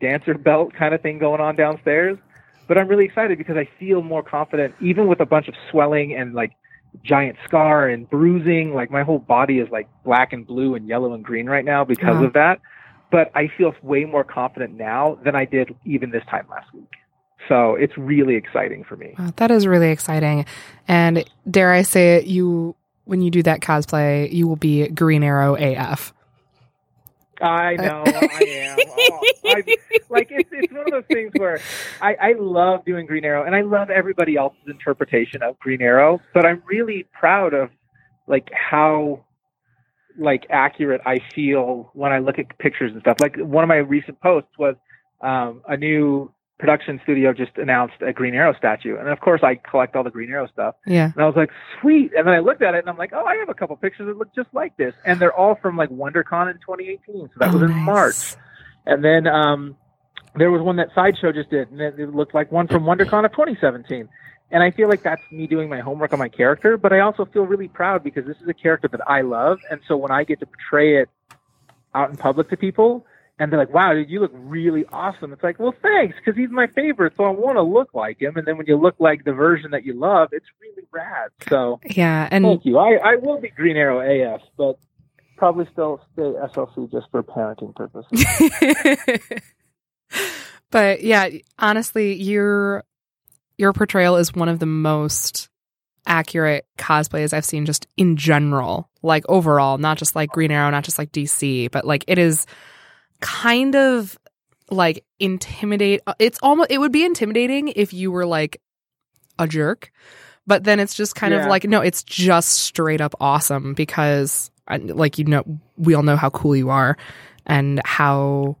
dancer 0.00 0.34
belt 0.34 0.72
kind 0.74 0.94
of 0.94 1.00
thing 1.00 1.18
going 1.18 1.40
on 1.40 1.54
downstairs. 1.54 2.18
But 2.66 2.78
I'm 2.78 2.88
really 2.88 3.04
excited 3.04 3.38
because 3.38 3.56
I 3.56 3.68
feel 3.78 4.02
more 4.02 4.22
confident, 4.22 4.74
even 4.80 5.06
with 5.06 5.20
a 5.20 5.26
bunch 5.26 5.48
of 5.48 5.54
swelling 5.70 6.14
and 6.14 6.34
like 6.34 6.52
giant 7.04 7.36
scar 7.44 7.88
and 7.88 8.08
bruising. 8.08 8.74
Like 8.74 8.90
my 8.90 9.02
whole 9.02 9.18
body 9.18 9.58
is 9.58 9.68
like 9.70 9.88
black 10.04 10.32
and 10.32 10.46
blue 10.46 10.74
and 10.74 10.86
yellow 10.86 11.14
and 11.14 11.24
green 11.24 11.46
right 11.46 11.64
now 11.64 11.84
because 11.84 12.16
Wow. 12.16 12.24
of 12.24 12.32
that. 12.34 12.60
But 13.10 13.32
I 13.34 13.48
feel 13.58 13.74
way 13.82 14.04
more 14.04 14.22
confident 14.22 14.74
now 14.74 15.18
than 15.24 15.34
I 15.34 15.44
did 15.44 15.74
even 15.84 16.10
this 16.10 16.24
time 16.30 16.46
last 16.48 16.72
week. 16.72 16.90
So 17.48 17.74
it's 17.74 17.96
really 17.98 18.36
exciting 18.36 18.84
for 18.84 18.96
me. 18.96 19.14
Wow, 19.18 19.32
that 19.36 19.50
is 19.50 19.66
really 19.66 19.90
exciting. 19.90 20.46
And 20.86 21.24
dare 21.50 21.72
I 21.72 21.82
say 21.82 22.16
it, 22.16 22.26
you 22.26 22.76
when 23.04 23.22
you 23.22 23.30
do 23.30 23.42
that 23.42 23.60
cosplay, 23.60 24.32
you 24.32 24.46
will 24.46 24.56
be 24.56 24.86
Green 24.88 25.24
Arrow 25.24 25.56
AF. 25.56 26.12
I 27.40 27.76
know 27.76 28.04
I 28.06 28.44
am. 28.44 28.78
Oh, 29.12 29.20
I, 29.46 29.62
like 30.10 30.28
it's 30.30 30.48
it's 30.52 30.72
one 30.72 30.82
of 30.82 30.90
those 30.90 31.04
things 31.08 31.32
where 31.36 31.60
I, 32.00 32.14
I 32.14 32.32
love 32.38 32.84
doing 32.84 33.06
Green 33.06 33.24
Arrow 33.24 33.44
and 33.44 33.54
I 33.54 33.62
love 33.62 33.88
everybody 33.88 34.36
else's 34.36 34.60
interpretation 34.66 35.42
of 35.42 35.58
Green 35.58 35.80
Arrow, 35.80 36.20
but 36.34 36.44
I'm 36.44 36.62
really 36.66 37.06
proud 37.18 37.54
of 37.54 37.70
like 38.26 38.48
how 38.52 39.24
like 40.18 40.46
accurate 40.50 41.00
I 41.06 41.20
feel 41.34 41.90
when 41.94 42.12
I 42.12 42.18
look 42.18 42.38
at 42.38 42.56
pictures 42.58 42.92
and 42.92 43.00
stuff. 43.00 43.16
Like 43.20 43.36
one 43.38 43.64
of 43.64 43.68
my 43.68 43.76
recent 43.76 44.20
posts 44.20 44.50
was 44.58 44.76
um, 45.20 45.62
a 45.68 45.76
new 45.76 46.32
production 46.60 47.00
studio 47.02 47.32
just 47.32 47.56
announced 47.56 47.94
a 48.06 48.12
Green 48.12 48.34
Arrow 48.34 48.54
statue, 48.54 48.96
and 48.98 49.08
of 49.08 49.18
course 49.20 49.40
I 49.42 49.54
collect 49.56 49.96
all 49.96 50.04
the 50.04 50.10
Green 50.10 50.30
Arrow 50.30 50.46
stuff. 50.46 50.74
Yeah. 50.86 51.10
And 51.14 51.22
I 51.24 51.26
was 51.26 51.34
like, 51.34 51.50
sweet. 51.80 52.12
And 52.16 52.26
then 52.26 52.34
I 52.34 52.38
looked 52.40 52.62
at 52.62 52.74
it 52.74 52.78
and 52.80 52.88
I'm 52.90 52.98
like, 52.98 53.12
oh, 53.14 53.24
I 53.24 53.36
have 53.36 53.48
a 53.48 53.54
couple 53.54 53.74
pictures 53.76 54.06
that 54.06 54.16
look 54.18 54.34
just 54.34 54.48
like 54.52 54.76
this. 54.76 54.94
And 55.04 55.18
they're 55.18 55.32
all 55.34 55.56
from 55.56 55.76
like 55.76 55.88
WonderCon 55.88 56.50
in 56.50 56.58
2018. 56.58 56.98
So 57.06 57.28
that 57.38 57.48
Oh, 57.50 57.52
was 57.54 57.62
in 57.62 57.68
nice. 57.70 57.86
March. 57.86 58.34
And 58.86 59.04
then 59.04 59.26
um, 59.26 59.76
there 60.36 60.50
was 60.50 60.62
one 60.62 60.76
that 60.76 60.88
Sideshow 60.94 61.32
just 61.32 61.50
did, 61.50 61.70
and 61.70 61.80
it, 61.80 61.98
it 61.98 62.14
looked 62.14 62.34
like 62.34 62.52
one 62.52 62.68
from 62.68 62.84
WonderCon 62.84 63.24
of 63.24 63.32
2017. 63.32 64.08
And 64.52 64.62
I 64.62 64.70
feel 64.70 64.88
like 64.88 65.02
that's 65.02 65.22
me 65.30 65.46
doing 65.46 65.68
my 65.68 65.80
homework 65.80 66.12
on 66.12 66.18
my 66.18 66.28
character, 66.28 66.76
but 66.76 66.92
I 66.92 67.00
also 67.00 67.24
feel 67.24 67.42
really 67.46 67.68
proud 67.68 68.02
because 68.02 68.26
this 68.26 68.36
is 68.42 68.48
a 68.48 68.54
character 68.54 68.88
that 68.88 69.00
I 69.08 69.20
love. 69.22 69.58
And 69.70 69.80
so 69.86 69.96
when 69.96 70.10
I 70.10 70.24
get 70.24 70.40
to 70.40 70.46
portray 70.46 70.96
it 71.00 71.08
out 71.94 72.10
in 72.10 72.16
public 72.16 72.48
to 72.50 72.56
people, 72.56 73.06
and 73.40 73.50
they're 73.50 73.58
like, 73.58 73.72
wow, 73.72 73.94
dude, 73.94 74.10
you 74.10 74.20
look 74.20 74.32
really 74.34 74.84
awesome. 74.92 75.32
It's 75.32 75.42
like, 75.42 75.58
well, 75.58 75.74
thanks, 75.80 76.14
because 76.18 76.38
he's 76.38 76.50
my 76.50 76.66
favorite, 76.66 77.14
so 77.16 77.24
I 77.24 77.30
want 77.30 77.56
to 77.56 77.62
look 77.62 77.94
like 77.94 78.20
him. 78.20 78.36
And 78.36 78.46
then 78.46 78.58
when 78.58 78.66
you 78.66 78.76
look 78.76 78.96
like 78.98 79.24
the 79.24 79.32
version 79.32 79.70
that 79.70 79.82
you 79.82 79.94
love, 79.94 80.28
it's 80.32 80.44
really 80.60 80.86
rad. 80.92 81.30
So 81.48 81.80
Yeah. 81.82 82.28
And 82.30 82.44
thank 82.44 82.66
you. 82.66 82.76
I, 82.76 82.96
I 83.02 83.16
will 83.16 83.40
be 83.40 83.48
Green 83.48 83.78
Arrow 83.78 84.00
AF, 84.02 84.42
but 84.58 84.78
probably 85.38 85.66
still 85.72 86.02
stay 86.12 86.22
SLC 86.22 86.92
just 86.92 87.06
for 87.10 87.22
parenting 87.22 87.74
purposes. 87.74 88.12
but 90.70 91.02
yeah, 91.02 91.30
honestly, 91.58 92.12
your 92.12 92.84
your 93.56 93.72
portrayal 93.72 94.16
is 94.16 94.34
one 94.34 94.50
of 94.50 94.58
the 94.58 94.66
most 94.66 95.48
accurate 96.06 96.66
cosplays 96.76 97.32
I've 97.32 97.46
seen 97.46 97.64
just 97.64 97.86
in 97.96 98.16
general, 98.16 98.90
like 99.02 99.24
overall, 99.30 99.78
not 99.78 99.96
just 99.96 100.14
like 100.14 100.28
Green 100.28 100.50
Arrow, 100.50 100.68
not 100.68 100.84
just 100.84 100.98
like 100.98 101.10
DC, 101.10 101.70
but 101.70 101.86
like 101.86 102.04
it 102.06 102.18
is 102.18 102.44
kind 103.20 103.74
of 103.74 104.18
like 104.70 105.04
intimidate 105.18 106.00
it's 106.18 106.38
almost 106.42 106.70
it 106.70 106.78
would 106.78 106.92
be 106.92 107.04
intimidating 107.04 107.68
if 107.68 107.92
you 107.92 108.10
were 108.10 108.24
like 108.24 108.60
a 109.38 109.46
jerk 109.46 109.90
but 110.46 110.64
then 110.64 110.78
it's 110.78 110.94
just 110.94 111.14
kind 111.14 111.34
of 111.34 111.46
like 111.46 111.64
no 111.64 111.80
it's 111.80 112.02
just 112.02 112.50
straight 112.50 113.00
up 113.00 113.14
awesome 113.20 113.74
because 113.74 114.50
uh, 114.68 114.78
like 114.82 115.18
you 115.18 115.24
know 115.24 115.44
we 115.76 115.94
all 115.94 116.02
know 116.02 116.16
how 116.16 116.30
cool 116.30 116.54
you 116.54 116.70
are 116.70 116.96
and 117.46 117.80
how 117.84 118.56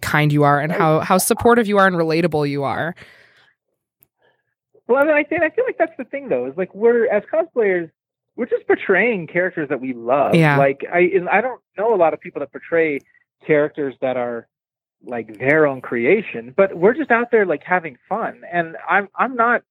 kind 0.00 0.32
you 0.32 0.42
are 0.42 0.58
and 0.58 0.72
how 0.72 1.00
how 1.00 1.18
supportive 1.18 1.66
you 1.66 1.78
are 1.78 1.86
and 1.86 1.96
relatable 1.96 2.48
you 2.48 2.64
are 2.64 2.94
Well, 4.88 5.00
I 5.00 5.04
mean, 5.06 5.14
I 5.14 5.22
think 5.22 5.42
I 5.42 5.50
feel 5.50 5.64
like 5.64 5.78
that's 5.78 5.96
the 5.96 6.04
thing, 6.04 6.28
though, 6.28 6.46
is 6.46 6.56
like 6.56 6.74
we're 6.74 7.06
as 7.10 7.22
cosplayers, 7.32 7.90
we're 8.36 8.46
just 8.46 8.66
portraying 8.66 9.26
characters 9.26 9.68
that 9.68 9.80
we 9.80 9.94
love. 9.94 10.34
Yeah. 10.34 10.58
Like 10.58 10.84
I, 10.92 11.10
I 11.30 11.40
don't 11.40 11.60
know 11.78 11.94
a 11.94 11.96
lot 11.96 12.14
of 12.14 12.20
people 12.20 12.40
that 12.40 12.50
portray 12.50 12.98
characters 13.46 13.94
that 14.00 14.16
are 14.16 14.48
like 15.04 15.38
their 15.38 15.66
own 15.66 15.80
creation, 15.80 16.54
but 16.56 16.76
we're 16.76 16.94
just 16.94 17.10
out 17.10 17.30
there 17.30 17.46
like 17.46 17.62
having 17.64 17.96
fun. 18.08 18.42
And 18.50 18.76
I'm, 18.88 19.08
I'm 19.16 19.34
not. 19.34 19.62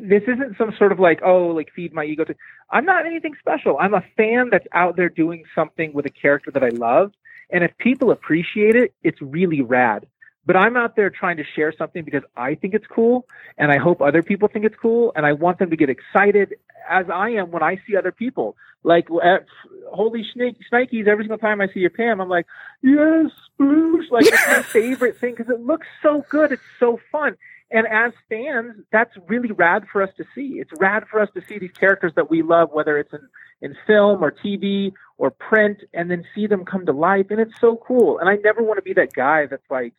This 0.00 0.22
isn't 0.22 0.56
some 0.56 0.72
sort 0.78 0.92
of 0.92 1.00
like, 1.00 1.20
oh, 1.24 1.48
like 1.48 1.70
feed 1.74 1.92
my 1.92 2.04
ego. 2.04 2.24
To, 2.24 2.34
I'm 2.70 2.84
not 2.84 3.06
anything 3.06 3.34
special. 3.38 3.76
I'm 3.78 3.94
a 3.94 4.04
fan 4.16 4.48
that's 4.50 4.66
out 4.72 4.96
there 4.96 5.08
doing 5.08 5.42
something 5.54 5.92
with 5.92 6.06
a 6.06 6.10
character 6.10 6.50
that 6.52 6.62
I 6.62 6.68
love. 6.68 7.12
And 7.50 7.64
if 7.64 7.76
people 7.78 8.10
appreciate 8.10 8.76
it, 8.76 8.94
it's 9.02 9.20
really 9.20 9.60
rad. 9.60 10.06
But 10.46 10.56
I'm 10.56 10.76
out 10.76 10.96
there 10.96 11.10
trying 11.10 11.36
to 11.38 11.44
share 11.56 11.74
something 11.76 12.04
because 12.04 12.22
I 12.36 12.54
think 12.54 12.72
it's 12.72 12.86
cool 12.86 13.26
and 13.58 13.70
I 13.70 13.78
hope 13.78 14.00
other 14.00 14.22
people 14.22 14.48
think 14.48 14.64
it's 14.64 14.76
cool, 14.80 15.12
and 15.14 15.26
I 15.26 15.32
want 15.32 15.58
them 15.58 15.70
to 15.70 15.76
get 15.76 15.90
excited 15.90 16.54
as 16.88 17.06
I 17.12 17.30
am 17.30 17.50
when 17.50 17.62
I 17.62 17.80
see 17.86 17.96
other 17.96 18.12
people. 18.12 18.56
Like, 18.82 19.08
at, 19.22 19.46
holy 19.90 20.24
snake, 20.32 20.56
Snikes! 20.70 21.06
Every 21.06 21.24
single 21.24 21.38
time 21.38 21.60
I 21.60 21.68
see 21.68 21.80
your 21.80 21.90
Pam, 21.90 22.20
I'm 22.20 22.28
like, 22.28 22.46
yes, 22.82 23.30
sploosh! 23.60 24.10
Like 24.10 24.26
it's 24.26 24.46
my 24.46 24.62
favorite 24.72 25.18
thing 25.18 25.34
because 25.36 25.52
it 25.52 25.60
looks 25.60 25.86
so 26.02 26.24
good. 26.30 26.52
It's 26.52 26.62
so 26.78 27.00
fun, 27.10 27.36
and 27.70 27.86
as 27.86 28.12
fans, 28.28 28.76
that's 28.92 29.12
really 29.26 29.52
rad 29.52 29.84
for 29.92 30.02
us 30.02 30.10
to 30.16 30.24
see. 30.34 30.58
It's 30.60 30.70
rad 30.78 31.04
for 31.10 31.20
us 31.20 31.28
to 31.34 31.42
see 31.48 31.58
these 31.58 31.72
characters 31.72 32.12
that 32.16 32.30
we 32.30 32.42
love, 32.42 32.70
whether 32.72 32.98
it's 32.98 33.12
in 33.12 33.28
in 33.60 33.76
film 33.86 34.22
or 34.22 34.30
TV 34.30 34.92
or 35.16 35.32
print, 35.32 35.78
and 35.92 36.08
then 36.08 36.24
see 36.34 36.46
them 36.46 36.64
come 36.64 36.86
to 36.86 36.92
life, 36.92 37.26
and 37.30 37.40
it's 37.40 37.60
so 37.60 37.76
cool. 37.84 38.18
And 38.20 38.28
I 38.28 38.36
never 38.36 38.62
want 38.62 38.78
to 38.78 38.82
be 38.82 38.92
that 38.94 39.12
guy 39.12 39.46
that's 39.46 39.68
like 39.68 39.94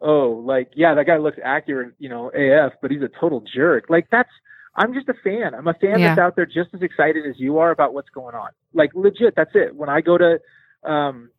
oh, 0.00 0.42
like, 0.44 0.70
yeah, 0.74 0.94
that 0.94 1.06
guy 1.06 1.16
looks 1.16 1.38
accurate, 1.42 1.94
you 1.98 2.08
know, 2.08 2.28
AF, 2.28 2.74
but 2.80 2.90
he's 2.90 3.02
a 3.02 3.10
total 3.20 3.42
jerk. 3.54 3.86
Like, 3.88 4.08
that's, 4.10 4.30
I'm 4.78 4.94
just 4.94 5.08
a 5.08 5.14
fan. 5.14 5.54
I'm 5.54 5.66
a 5.68 5.74
fan 5.74 6.00
Yeah. 6.00 6.08
that's 6.08 6.18
out 6.18 6.36
there 6.36 6.46
just 6.46 6.70
as 6.74 6.82
excited 6.82 7.26
as 7.26 7.38
you 7.38 7.58
are 7.58 7.70
about 7.70 7.92
what's 7.94 8.10
going 8.10 8.34
on. 8.34 8.50
Like, 8.72 8.90
legit, 8.94 9.34
that's 9.36 9.54
it. 9.54 9.74
When 9.74 9.88
I 9.88 10.00
go 10.00 10.16
to, 10.18 10.40
um, 10.84 11.30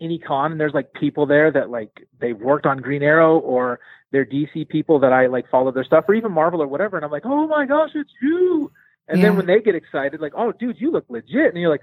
any 0.00 0.18
con 0.18 0.52
and 0.52 0.58
there's 0.60 0.72
like 0.72 0.90
people 0.94 1.26
there 1.26 1.50
that 1.52 1.68
like 1.68 2.06
they've 2.20 2.38
worked 2.38 2.64
on 2.64 2.78
Green 2.78 3.02
Arrow 3.02 3.38
or 3.38 3.80
they're 4.12 4.24
DC 4.24 4.66
people 4.68 4.98
that 5.00 5.12
I 5.12 5.26
like 5.26 5.48
follow 5.50 5.70
their 5.70 5.84
stuff 5.84 6.06
or 6.08 6.14
even 6.14 6.32
Marvel 6.32 6.62
or 6.62 6.66
whatever. 6.66 6.96
And 6.96 7.04
I'm 7.04 7.10
like, 7.12 7.26
oh 7.26 7.46
my 7.46 7.66
gosh, 7.66 7.90
it's 7.94 8.10
you. 8.22 8.72
And 9.08 9.18
Yeah. 9.20 9.28
then 9.28 9.36
when 9.36 9.44
they 9.46 9.60
get 9.60 9.74
excited, 9.74 10.20
like, 10.20 10.32
oh, 10.34 10.52
dude, 10.52 10.80
you 10.80 10.90
look 10.90 11.04
legit. 11.10 11.52
And 11.52 11.58
you're 11.60 11.70
like, 11.70 11.82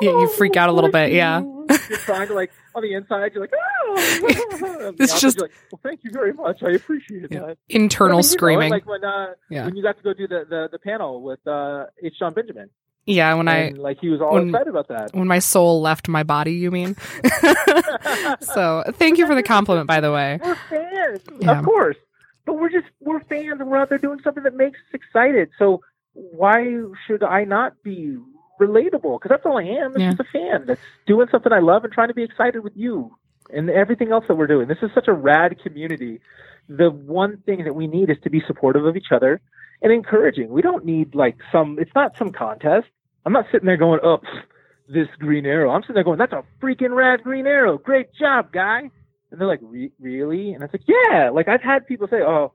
Yeah, 0.00 0.10
you 0.20 0.28
freak 0.28 0.56
out 0.56 0.68
a 0.68 0.72
little 0.72 0.90
bit, 0.90 1.12
yeah. 1.12 1.40
You're 1.88 1.98
trying 1.98 2.28
to 2.28 2.34
like 2.34 2.50
on 2.74 2.82
the 2.82 2.94
inside, 2.94 3.32
you're 3.34 3.42
like, 3.42 3.52
oh. 3.54 3.94
It's 4.98 5.12
outside, 5.12 5.20
just- 5.20 5.40
like, 5.40 5.50
well, 5.72 5.80
thank 5.82 6.04
you 6.04 6.10
very 6.12 6.32
much. 6.32 6.62
I 6.62 6.70
appreciate 6.72 7.26
Yeah. 7.30 7.46
that. 7.46 7.58
internal 7.68 8.18
I 8.18 8.20
mean, 8.20 8.24
you 8.24 8.28
know, 8.28 8.36
screaming 8.36 8.70
like 8.70 8.86
when 8.86 9.04
uh, 9.04 9.34
Yeah. 9.50 9.64
when 9.64 9.74
you 9.76 9.82
got 9.82 9.96
to 9.96 10.02
go 10.02 10.12
do 10.12 10.28
the 10.28 10.44
the, 10.48 10.68
the 10.72 10.78
panel 10.78 11.22
with 11.22 11.44
uh, 11.46 11.86
H. 12.02 12.14
Jon 12.18 12.34
Benjamin, 12.34 12.68
yeah 13.08 13.32
when 13.34 13.46
i 13.48 13.68
like 13.76 13.98
he 14.00 14.08
was 14.08 14.20
all 14.20 14.32
when- 14.34 14.48
excited 14.48 14.68
about 14.68 14.88
that. 14.88 15.14
when 15.14 15.28
my 15.28 15.38
soul 15.38 15.80
left 15.80 16.08
my 16.08 16.24
body 16.24 16.52
you 16.54 16.70
mean 16.72 16.96
so 18.40 18.82
thank 18.94 19.16
you 19.18 19.26
for 19.28 19.34
the 19.36 19.42
compliment 19.44 19.86
by 19.86 20.00
the 20.00 20.10
way 20.12 20.38
We're 20.42 20.54
fans, 20.68 21.20
Yeah. 21.40 21.58
of 21.58 21.64
course, 21.64 21.96
but 22.44 22.54
we're 22.54 22.68
just 22.70 22.86
we're 23.00 23.20
fans, 23.20 23.60
and 23.60 23.70
we're 23.70 23.78
out 23.78 23.88
there 23.88 23.98
doing 23.98 24.20
something 24.22 24.42
that 24.42 24.54
makes 24.56 24.78
us 24.78 24.94
excited. 24.94 25.50
So 25.58 25.80
why 26.14 26.64
should 27.06 27.22
I 27.22 27.44
not 27.44 27.82
be 27.82 28.18
relatable? 28.60 29.18
Because 29.20 29.28
that's 29.30 29.46
all 29.46 29.58
I 29.58 29.62
am. 29.64 29.92
It's 29.92 30.00
Yeah. 30.00 30.10
just 30.10 30.20
a 30.20 30.24
fan 30.24 30.64
that's 30.66 30.80
doing 31.06 31.28
something 31.30 31.52
I 31.52 31.60
love 31.60 31.84
and 31.84 31.92
trying 31.92 32.08
to 32.08 32.14
be 32.14 32.22
excited 32.24 32.62
with 32.64 32.76
you 32.76 33.16
and 33.52 33.70
everything 33.70 34.10
else 34.12 34.24
that 34.28 34.36
we're 34.36 34.46
doing. 34.46 34.66
This 34.68 34.78
is 34.82 34.90
such 34.94 35.08
a 35.08 35.12
rad 35.12 35.60
community 35.62 36.20
the 36.68 36.90
one 36.90 37.36
thing 37.46 37.62
that 37.64 37.74
we 37.74 37.86
need 37.86 38.10
is 38.10 38.16
to 38.24 38.28
be 38.30 38.42
supportive 38.46 38.84
of 38.84 38.96
each 38.96 39.12
other 39.12 39.40
and 39.82 39.92
encouraging. 39.92 40.48
We 40.48 40.62
don't 40.62 40.84
need 40.84 41.14
like 41.14 41.36
some. 41.52 41.78
It's 41.78 41.94
not 41.94 42.16
some 42.16 42.32
contest. 42.32 42.88
I'm 43.24 43.32
not 43.32 43.46
sitting 43.52 43.66
there 43.66 43.76
going, 43.76 44.00
"Oh, 44.02 44.18
pff, 44.18 44.42
this 44.88 45.06
Green 45.20 45.46
Arrow." 45.46 45.70
I'm 45.70 45.82
sitting 45.82 45.94
there 45.94 46.02
going, 46.02 46.18
"That's 46.18 46.32
a 46.32 46.42
freaking 46.60 46.92
rad 46.94 47.22
Green 47.22 47.46
Arrow. 47.46 47.78
Great 47.78 48.12
job, 48.14 48.50
guy." 48.52 48.90
And 49.30 49.40
they're 49.40 49.46
like, 49.46 49.60
Re- 49.62 49.92
"Really?" 50.00 50.54
And 50.54 50.62
I 50.64 50.66
was 50.66 50.72
like, 50.72 50.88
"Yeah." 50.88 51.30
Like 51.30 51.46
I've 51.46 51.62
had 51.62 51.86
people 51.86 52.08
say, 52.08 52.20
"Oh." 52.22 52.52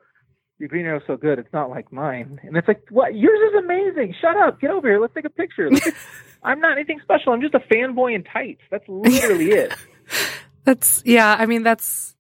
Your 0.62 0.68
green 0.68 0.86
arrow's 0.86 1.02
so 1.08 1.18
good, 1.18 1.40
it's 1.40 1.52
not 1.52 1.72
like 1.72 1.92
mine. 1.92 2.40
And 2.44 2.56
it's 2.56 2.68
like, 2.68 2.84
what? 2.92 3.16
Yours 3.16 3.40
is 3.50 3.64
amazing. 3.64 4.14
Shut 4.22 4.38
up. 4.38 4.62
Get 4.62 4.70
over 4.70 4.88
here. 4.88 5.02
Let's 5.02 5.16
take 5.16 5.26
a 5.26 5.30
picture. 5.32 5.72
I'm 6.44 6.60
not 6.60 6.74
anything 6.74 7.00
special. 7.02 7.34
I'm 7.34 7.42
just 7.42 7.56
a 7.56 7.60
fanboy 7.60 8.14
in 8.14 8.24
tights. 8.24 8.62
That's 8.70 8.88
literally 8.88 9.50
it. 9.54 9.74
That's 10.64 11.02
yeah. 11.04 11.36
I 11.40 11.48
mean, 11.48 11.64
that's 11.64 12.16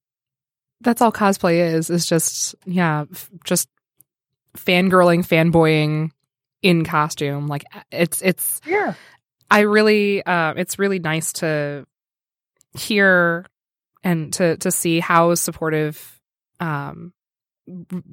that's 0.79 0.99
all 1.03 1.11
cosplay 1.11 1.73
is. 1.73 1.91
Is 1.91 2.07
just 2.07 2.55
yeah, 2.65 3.05
f- 3.11 3.29
just 3.43 3.69
fangirling, 4.57 5.19
fanboying 5.19 6.09
in 6.63 6.83
costume. 6.83 7.45
Like 7.45 7.65
it's 7.91 8.23
it's. 8.23 8.59
Yeah. 8.65 8.95
I 9.51 9.59
really, 9.59 10.25
uh, 10.25 10.55
it's 10.57 10.79
really 10.79 10.97
nice 10.97 11.33
to 11.33 11.85
hear 12.75 13.45
and 14.03 14.33
to 14.33 14.57
to 14.57 14.71
see 14.71 14.99
how 14.99 15.35
supportive, 15.35 16.19
um, 16.59 17.13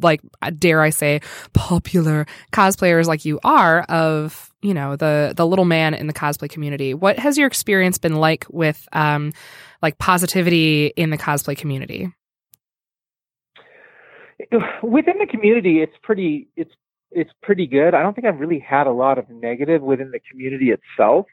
like 0.01 0.21
dare 0.59 0.83
I 0.83 0.91
say, 0.91 1.21
popular 1.53 2.27
cosplayers 2.53 3.07
like 3.07 3.25
you 3.25 3.41
are 3.45 3.83
of 3.83 4.53
you 4.63 4.75
know 4.75 4.97
the 4.97 5.33
the 5.37 5.47
little 5.47 5.65
man 5.65 5.95
in 5.95 6.07
the 6.07 6.13
cosplay 6.13 6.49
community. 6.49 6.95
What 6.95 7.19
has 7.19 7.39
your 7.39 7.47
experience 7.47 7.99
been 7.99 8.17
like 8.17 8.47
with 8.51 8.89
um 8.93 9.33
like 9.83 9.99
positivity 9.99 10.89
in 10.89 11.11
the 11.11 11.19
cosplay 11.19 11.57
community? 11.57 12.13
Within 14.83 15.19
the 15.19 15.27
community, 15.27 15.81
it's 15.81 15.97
pretty 16.03 16.49
it's 16.57 16.73
it's 17.11 17.31
pretty 17.43 17.67
good. 17.67 17.95
I 17.95 18.03
don't 18.03 18.15
think 18.15 18.27
I've 18.27 18.39
really 18.39 18.59
had 18.59 18.87
a 18.87 18.93
lot 18.93 19.19
of 19.19 19.29
negative 19.31 19.83
within 19.83 20.11
the 20.11 20.21
community 20.31 20.71
itself. 20.71 21.27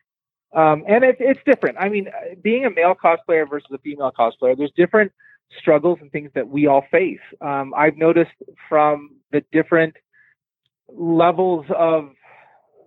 Um, 0.56 0.84
and 0.88 1.04
it's 1.04 1.18
it's 1.20 1.40
different. 1.46 1.78
I 1.80 1.90
mean, 1.90 2.08
being 2.42 2.66
a 2.66 2.70
male 2.70 2.96
cosplayer 2.96 3.50
versus 3.50 3.70
a 3.74 3.78
female 3.80 4.12
cosplayer, 4.18 4.58
there's 4.58 4.72
different 4.76 5.12
struggles 5.60 6.00
and 6.02 6.12
things 6.12 6.32
that 6.36 6.48
we 6.48 6.68
all 6.68 6.84
face. 6.92 7.20
Um, 7.42 7.74
I've 7.76 7.98
noticed 7.98 8.32
from 8.70 9.12
the 9.32 9.44
different 9.52 9.96
levels 10.90 11.66
of 11.76 12.10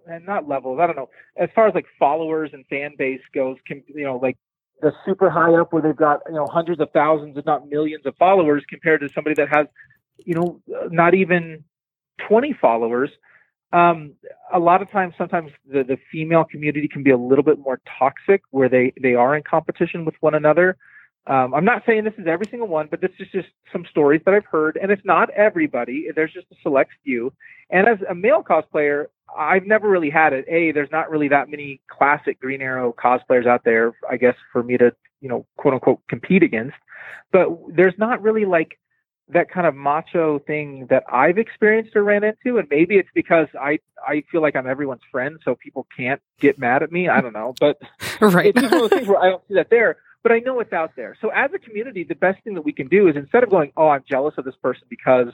and 0.09 0.25
not 0.25 0.49
levels, 0.49 0.79
I 0.81 0.87
don't 0.87 0.97
know, 0.97 1.11
as 1.37 1.51
far 1.55 1.68
as 1.68 1.75
like 1.75 1.87
followers 1.99 2.51
and 2.53 2.64
fan 2.66 2.92
base 2.97 3.21
goes, 3.35 3.57
can, 3.66 3.83
you 3.88 4.05
know, 4.05 4.16
like 4.16 4.38
the 4.81 4.92
super 5.05 5.31
high 5.31 5.55
up 5.55 5.73
where 5.73 5.83
they've 5.83 5.97
got, 5.97 6.21
you 6.27 6.35
know, 6.35 6.47
hundreds 6.47 6.81
of 6.81 6.90
thousands, 6.92 7.37
if 7.37 7.44
not 7.44 7.68
millions 7.68 8.07
of 8.07 8.16
followers 8.16 8.64
compared 8.68 9.01
to 9.01 9.09
somebody 9.14 9.35
that 9.35 9.49
has, 9.55 9.66
you 10.16 10.35
know, 10.35 10.61
not 10.90 11.14
even 11.14 11.64
20 12.27 12.57
followers. 12.61 13.11
Um, 13.73 14.14
a 14.53 14.59
lot 14.59 14.81
of 14.81 14.90
times, 14.90 15.14
sometimes 15.18 15.51
the, 15.71 15.85
the 15.85 15.99
female 16.11 16.44
community 16.44 16.88
can 16.88 17.03
be 17.03 17.11
a 17.11 17.18
little 17.18 17.44
bit 17.44 17.59
more 17.59 17.81
toxic 17.99 18.42
where 18.51 18.68
they, 18.68 18.94
they 19.01 19.14
are 19.14 19.37
in 19.37 19.42
competition 19.42 20.05
with 20.05 20.14
one 20.21 20.35
another. 20.35 20.77
Um, 21.26 21.52
I'm 21.52 21.64
not 21.64 21.83
saying 21.85 22.04
this 22.04 22.14
is 22.16 22.26
every 22.26 22.46
single 22.46 22.68
one, 22.68 22.88
but 22.90 23.02
this 23.02 23.11
is 23.18 23.28
just 23.31 23.48
some 23.70 23.85
stories 23.90 24.22
that 24.24 24.33
I've 24.33 24.46
heard, 24.46 24.78
and 24.81 24.90
it's 24.90 25.04
not 25.04 25.28
everybody. 25.31 26.09
There's 26.14 26.33
just 26.33 26.46
a 26.50 26.54
select 26.62 26.92
few. 27.04 27.33
And 27.70 27.87
as 27.87 27.98
a 28.09 28.14
male 28.14 28.42
cosplayer, 28.42 29.07
I've 29.37 29.66
never 29.66 29.88
really 29.88 30.09
had 30.09 30.33
it. 30.33 30.46
A, 30.48 30.72
there's 30.72 30.90
not 30.90 31.11
really 31.11 31.28
that 31.28 31.50
many 31.50 31.81
classic 31.88 32.40
Green 32.40 32.62
Arrow 32.62 32.94
cosplayers 32.94 33.46
out 33.46 33.62
there, 33.64 33.92
I 34.09 34.16
guess, 34.16 34.37
for 34.52 34.62
me 34.62 34.78
to, 34.78 34.92
you 35.20 35.28
know, 35.28 35.44
quote 35.59 35.74
unquote, 35.74 36.00
compete 36.09 36.42
against. 36.42 36.76
But 37.31 37.48
there's 37.68 37.94
not 37.98 38.22
really 38.22 38.46
like 38.46 38.78
that 39.31 39.50
kind 39.50 39.66
of 39.66 39.74
macho 39.74 40.38
thing 40.38 40.87
that 40.88 41.04
I've 41.12 41.37
experienced 41.37 41.94
or 41.94 42.02
ran 42.02 42.24
into. 42.24 42.59
And 42.59 42.66
maybe 42.70 42.96
it's 42.96 43.11
because 43.14 43.48
I, 43.61 43.81
I 44.07 44.22
feel 44.33 44.40
like 44.40 44.57
I'm 44.57 44.66
everyone's 44.66 45.02
friend, 45.12 45.38
so 45.44 45.54
people 45.54 45.87
can't 45.94 46.22
get 46.40 46.59
mad 46.59 46.83
at 46.83 46.90
me. 46.90 47.11
I 47.11 47.20
don't 47.20 47.35
know. 47.35 47.54
But 47.61 47.78
right. 48.22 48.46
it's 48.46 48.62
one 48.62 48.64
of 48.64 48.70
those 48.70 48.90
things 48.90 49.09
where 49.09 49.22
I 49.22 49.28
don't 49.28 49.42
see 49.46 49.54
that 49.54 49.68
there 49.68 49.98
but 50.22 50.33
I 50.33 50.40
know 50.40 50.61
it's 50.61 50.72
out 50.72 50.92
there. 50.96 51.16
So 51.20 51.28
as 51.28 51.50
a 51.54 51.59
community, 51.59 52.04
the 52.04 52.14
best 52.14 52.42
thing 52.44 52.54
that 52.54 52.64
we 52.64 52.72
can 52.72 52.88
do 52.88 53.09
is 53.09 53.16
instead 53.16 53.42
of 53.42 53.50
going, 53.50 53.72
"Oh, 53.76 53.88
I'm 53.88 54.04
jealous 54.09 54.35
of 54.38 54.44
this 54.44 54.57
person 54.57 54.85
because 54.88 55.33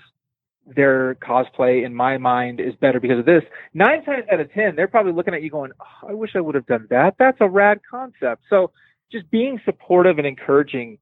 their 0.66 1.14
cosplay 1.16 1.84
in 1.84 1.94
my 1.94 2.16
mind 2.16 2.60
is 2.60 2.74
better 2.76 3.00
because 3.00 3.18
of 3.18 3.26
this," 3.26 3.42
nine 3.72 4.04
times 4.04 4.24
out 4.30 4.40
of 4.40 4.52
ten, 4.52 4.76
they're 4.76 4.88
probably 4.88 5.12
looking 5.12 5.34
at 5.34 5.42
you 5.42 5.50
going, 5.50 5.72
oh, 5.80 6.08
"I 6.08 6.14
wish 6.14 6.36
I 6.36 6.40
would 6.40 6.54
have 6.54 6.66
done 6.66 6.86
that. 6.90 7.16
That's 7.18 7.38
a 7.40 7.48
rad 7.48 7.80
concept." 7.88 8.42
So 8.48 8.70
just 9.10 9.30
being 9.30 9.60
supportive 9.64 10.18
and 10.18 10.26
encouraging 10.26 10.98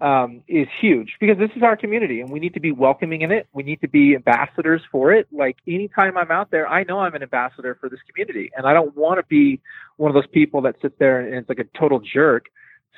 um, 0.00 0.42
is 0.46 0.68
huge 0.80 1.16
because 1.20 1.38
this 1.38 1.50
is 1.56 1.62
our 1.62 1.76
community 1.76 2.20
and 2.20 2.30
we 2.30 2.38
need 2.38 2.54
to 2.54 2.60
be 2.60 2.70
welcoming 2.70 3.22
in 3.22 3.32
it. 3.32 3.48
We 3.52 3.62
need 3.62 3.80
to 3.80 3.88
be 3.88 4.14
ambassadors 4.14 4.82
for 4.92 5.12
it. 5.12 5.26
Like 5.32 5.56
anytime 5.66 6.18
I'm 6.18 6.30
out 6.30 6.50
there, 6.50 6.68
I 6.68 6.84
know 6.84 7.00
I'm 7.00 7.14
an 7.14 7.22
ambassador 7.22 7.78
for 7.80 7.88
this 7.88 8.00
community 8.10 8.50
and 8.56 8.66
I 8.66 8.74
don't 8.74 8.94
want 8.94 9.18
to 9.18 9.26
be 9.26 9.60
one 9.96 10.10
of 10.10 10.14
those 10.14 10.30
people 10.32 10.60
that 10.62 10.76
sits 10.82 10.94
there 10.98 11.20
and 11.20 11.34
it's 11.34 11.48
like 11.48 11.58
a 11.58 11.78
total 11.78 12.00
jerk. 12.00 12.46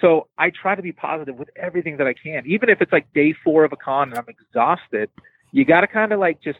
So 0.00 0.28
I 0.38 0.50
try 0.50 0.74
to 0.74 0.82
be 0.82 0.92
positive 0.92 1.36
with 1.36 1.48
everything 1.56 1.96
that 1.96 2.06
I 2.06 2.14
can, 2.14 2.44
even 2.46 2.68
if 2.68 2.80
it's 2.80 2.92
like 2.92 3.12
day 3.14 3.34
four 3.44 3.64
of 3.64 3.72
a 3.72 3.76
con 3.76 4.10
and 4.10 4.18
I'm 4.18 4.26
exhausted. 4.28 5.10
You 5.50 5.64
got 5.64 5.80
to 5.80 5.86
kind 5.86 6.12
of 6.12 6.20
like 6.20 6.40
just 6.42 6.58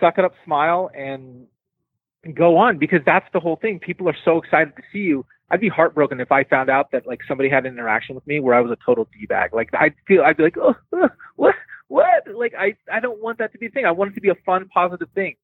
suck 0.00 0.18
it 0.18 0.24
up, 0.24 0.32
smile, 0.44 0.90
and 0.94 1.46
go 2.34 2.56
on 2.56 2.78
because 2.78 3.00
that's 3.06 3.26
the 3.32 3.40
whole 3.40 3.56
thing. 3.56 3.78
People 3.78 4.08
are 4.08 4.16
so 4.24 4.38
excited 4.38 4.76
to 4.76 4.82
see 4.92 4.98
you. 4.98 5.24
I'd 5.50 5.60
be 5.60 5.68
heartbroken 5.68 6.20
if 6.20 6.32
I 6.32 6.44
found 6.44 6.70
out 6.70 6.90
that 6.92 7.06
like 7.06 7.20
somebody 7.28 7.48
had 7.48 7.66
an 7.66 7.74
interaction 7.74 8.14
with 8.14 8.26
me 8.26 8.40
where 8.40 8.54
I 8.54 8.60
was 8.60 8.70
a 8.70 8.76
total 8.84 9.08
d 9.12 9.26
bag. 9.26 9.54
Like 9.54 9.70
I'd 9.74 9.94
feel, 10.06 10.22
I'd 10.22 10.36
be 10.36 10.42
like, 10.44 10.56
oh, 10.60 10.74
what, 11.36 11.54
what? 11.88 12.24
Like 12.34 12.54
I, 12.58 12.74
I 12.92 13.00
don't 13.00 13.22
want 13.22 13.38
that 13.38 13.52
to 13.52 13.58
be 13.58 13.66
a 13.66 13.70
thing. 13.70 13.86
I 13.86 13.92
want 13.92 14.12
it 14.12 14.14
to 14.16 14.20
be 14.20 14.30
a 14.30 14.34
fun, 14.44 14.68
positive 14.68 15.08
thing. 15.14 15.36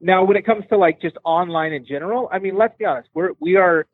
Now, 0.00 0.24
when 0.24 0.36
it 0.36 0.46
comes 0.46 0.64
to 0.68 0.76
like 0.76 1.00
just 1.00 1.16
online 1.24 1.72
in 1.72 1.84
general, 1.84 2.28
I 2.30 2.38
mean, 2.38 2.56
let's 2.56 2.76
be 2.78 2.84
honest. 2.84 3.08
We're 3.14 3.30
we 3.40 3.56
are 3.56 3.86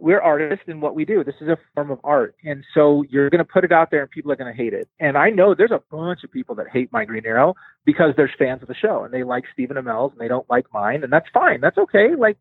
we're 0.00 0.20
artists 0.20 0.64
in 0.66 0.80
what 0.80 0.94
we 0.94 1.04
do. 1.04 1.22
This 1.22 1.34
is 1.40 1.48
a 1.48 1.58
form 1.74 1.90
of 1.90 1.98
art. 2.04 2.34
And 2.44 2.64
so 2.74 3.04
you're 3.08 3.30
going 3.30 3.38
to 3.38 3.44
put 3.44 3.64
it 3.64 3.72
out 3.72 3.90
there 3.90 4.02
and 4.02 4.10
people 4.10 4.32
are 4.32 4.36
going 4.36 4.52
to 4.52 4.56
hate 4.56 4.72
it. 4.72 4.88
And 4.98 5.16
I 5.16 5.30
know 5.30 5.54
there's 5.54 5.70
a 5.70 5.82
bunch 5.90 6.24
of 6.24 6.32
people 6.32 6.54
that 6.56 6.66
hate 6.72 6.90
my 6.92 7.04
Green 7.04 7.26
Arrow 7.26 7.54
because 7.84 8.14
they're 8.16 8.32
fans 8.38 8.62
of 8.62 8.68
the 8.68 8.74
show 8.74 9.04
and 9.04 9.12
they 9.12 9.22
like 9.22 9.44
Stephen 9.52 9.76
Amell's 9.76 10.12
and 10.12 10.20
they 10.20 10.28
don't 10.28 10.48
like 10.50 10.66
mine. 10.72 11.04
And 11.04 11.12
that's 11.12 11.28
fine. 11.32 11.60
That's 11.60 11.78
okay. 11.78 12.14
Like, 12.16 12.38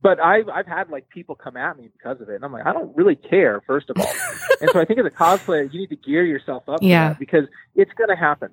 but 0.00 0.20
I've, 0.20 0.48
I've 0.48 0.66
had 0.66 0.90
like 0.90 1.08
people 1.08 1.34
come 1.34 1.56
at 1.56 1.76
me 1.78 1.88
because 1.92 2.20
of 2.20 2.28
it. 2.28 2.36
And 2.36 2.44
I'm 2.44 2.52
like, 2.52 2.66
I 2.66 2.72
don't 2.72 2.96
really 2.96 3.16
care, 3.16 3.62
first 3.66 3.90
of 3.90 3.96
all. 3.98 4.12
and 4.60 4.70
so 4.70 4.80
I 4.80 4.84
think 4.84 5.00
as 5.00 5.06
a 5.06 5.10
cosplayer, 5.10 5.72
you 5.72 5.80
need 5.80 5.90
to 5.90 5.96
gear 5.96 6.24
yourself 6.24 6.68
up 6.68 6.80
Yeah. 6.82 7.14
because 7.18 7.44
it's 7.74 7.92
going 7.94 8.10
to 8.10 8.16
happen. 8.16 8.50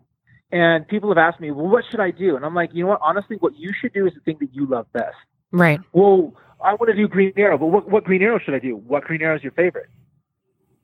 And 0.52 0.88
people 0.88 1.10
have 1.10 1.18
asked 1.18 1.40
me, 1.42 1.52
well, 1.52 1.68
what 1.68 1.84
should 1.92 2.00
I 2.00 2.12
do? 2.12 2.36
And 2.36 2.46
I'm 2.46 2.56
like, 2.56 2.70
you 2.74 2.84
know 2.84 2.92
what? 2.92 3.00
Honestly, 3.04 3.36
what 3.40 3.58
you 3.58 3.72
should 3.80 3.94
do 3.94 4.08
is 4.08 4.14
the 4.14 4.22
thing 4.22 4.38
that 4.40 4.54
you 4.54 4.66
love 4.66 4.86
best 4.94 5.16
Right. 5.52 5.80
well, 5.94 6.34
I 6.64 6.74
want 6.74 6.90
to 6.90 6.96
do 6.96 7.08
Green 7.08 7.34
Arrow, 7.38 7.58
but 7.58 7.68
what, 7.68 7.90
what 7.90 8.04
Green 8.04 8.22
Arrow 8.22 8.40
should 8.40 8.54
I 8.54 8.60
do? 8.60 8.76
What 8.76 9.04
Green 9.04 9.22
Arrow 9.22 9.36
is 9.36 9.44
your 9.44 9.52
favorite? 9.52 9.90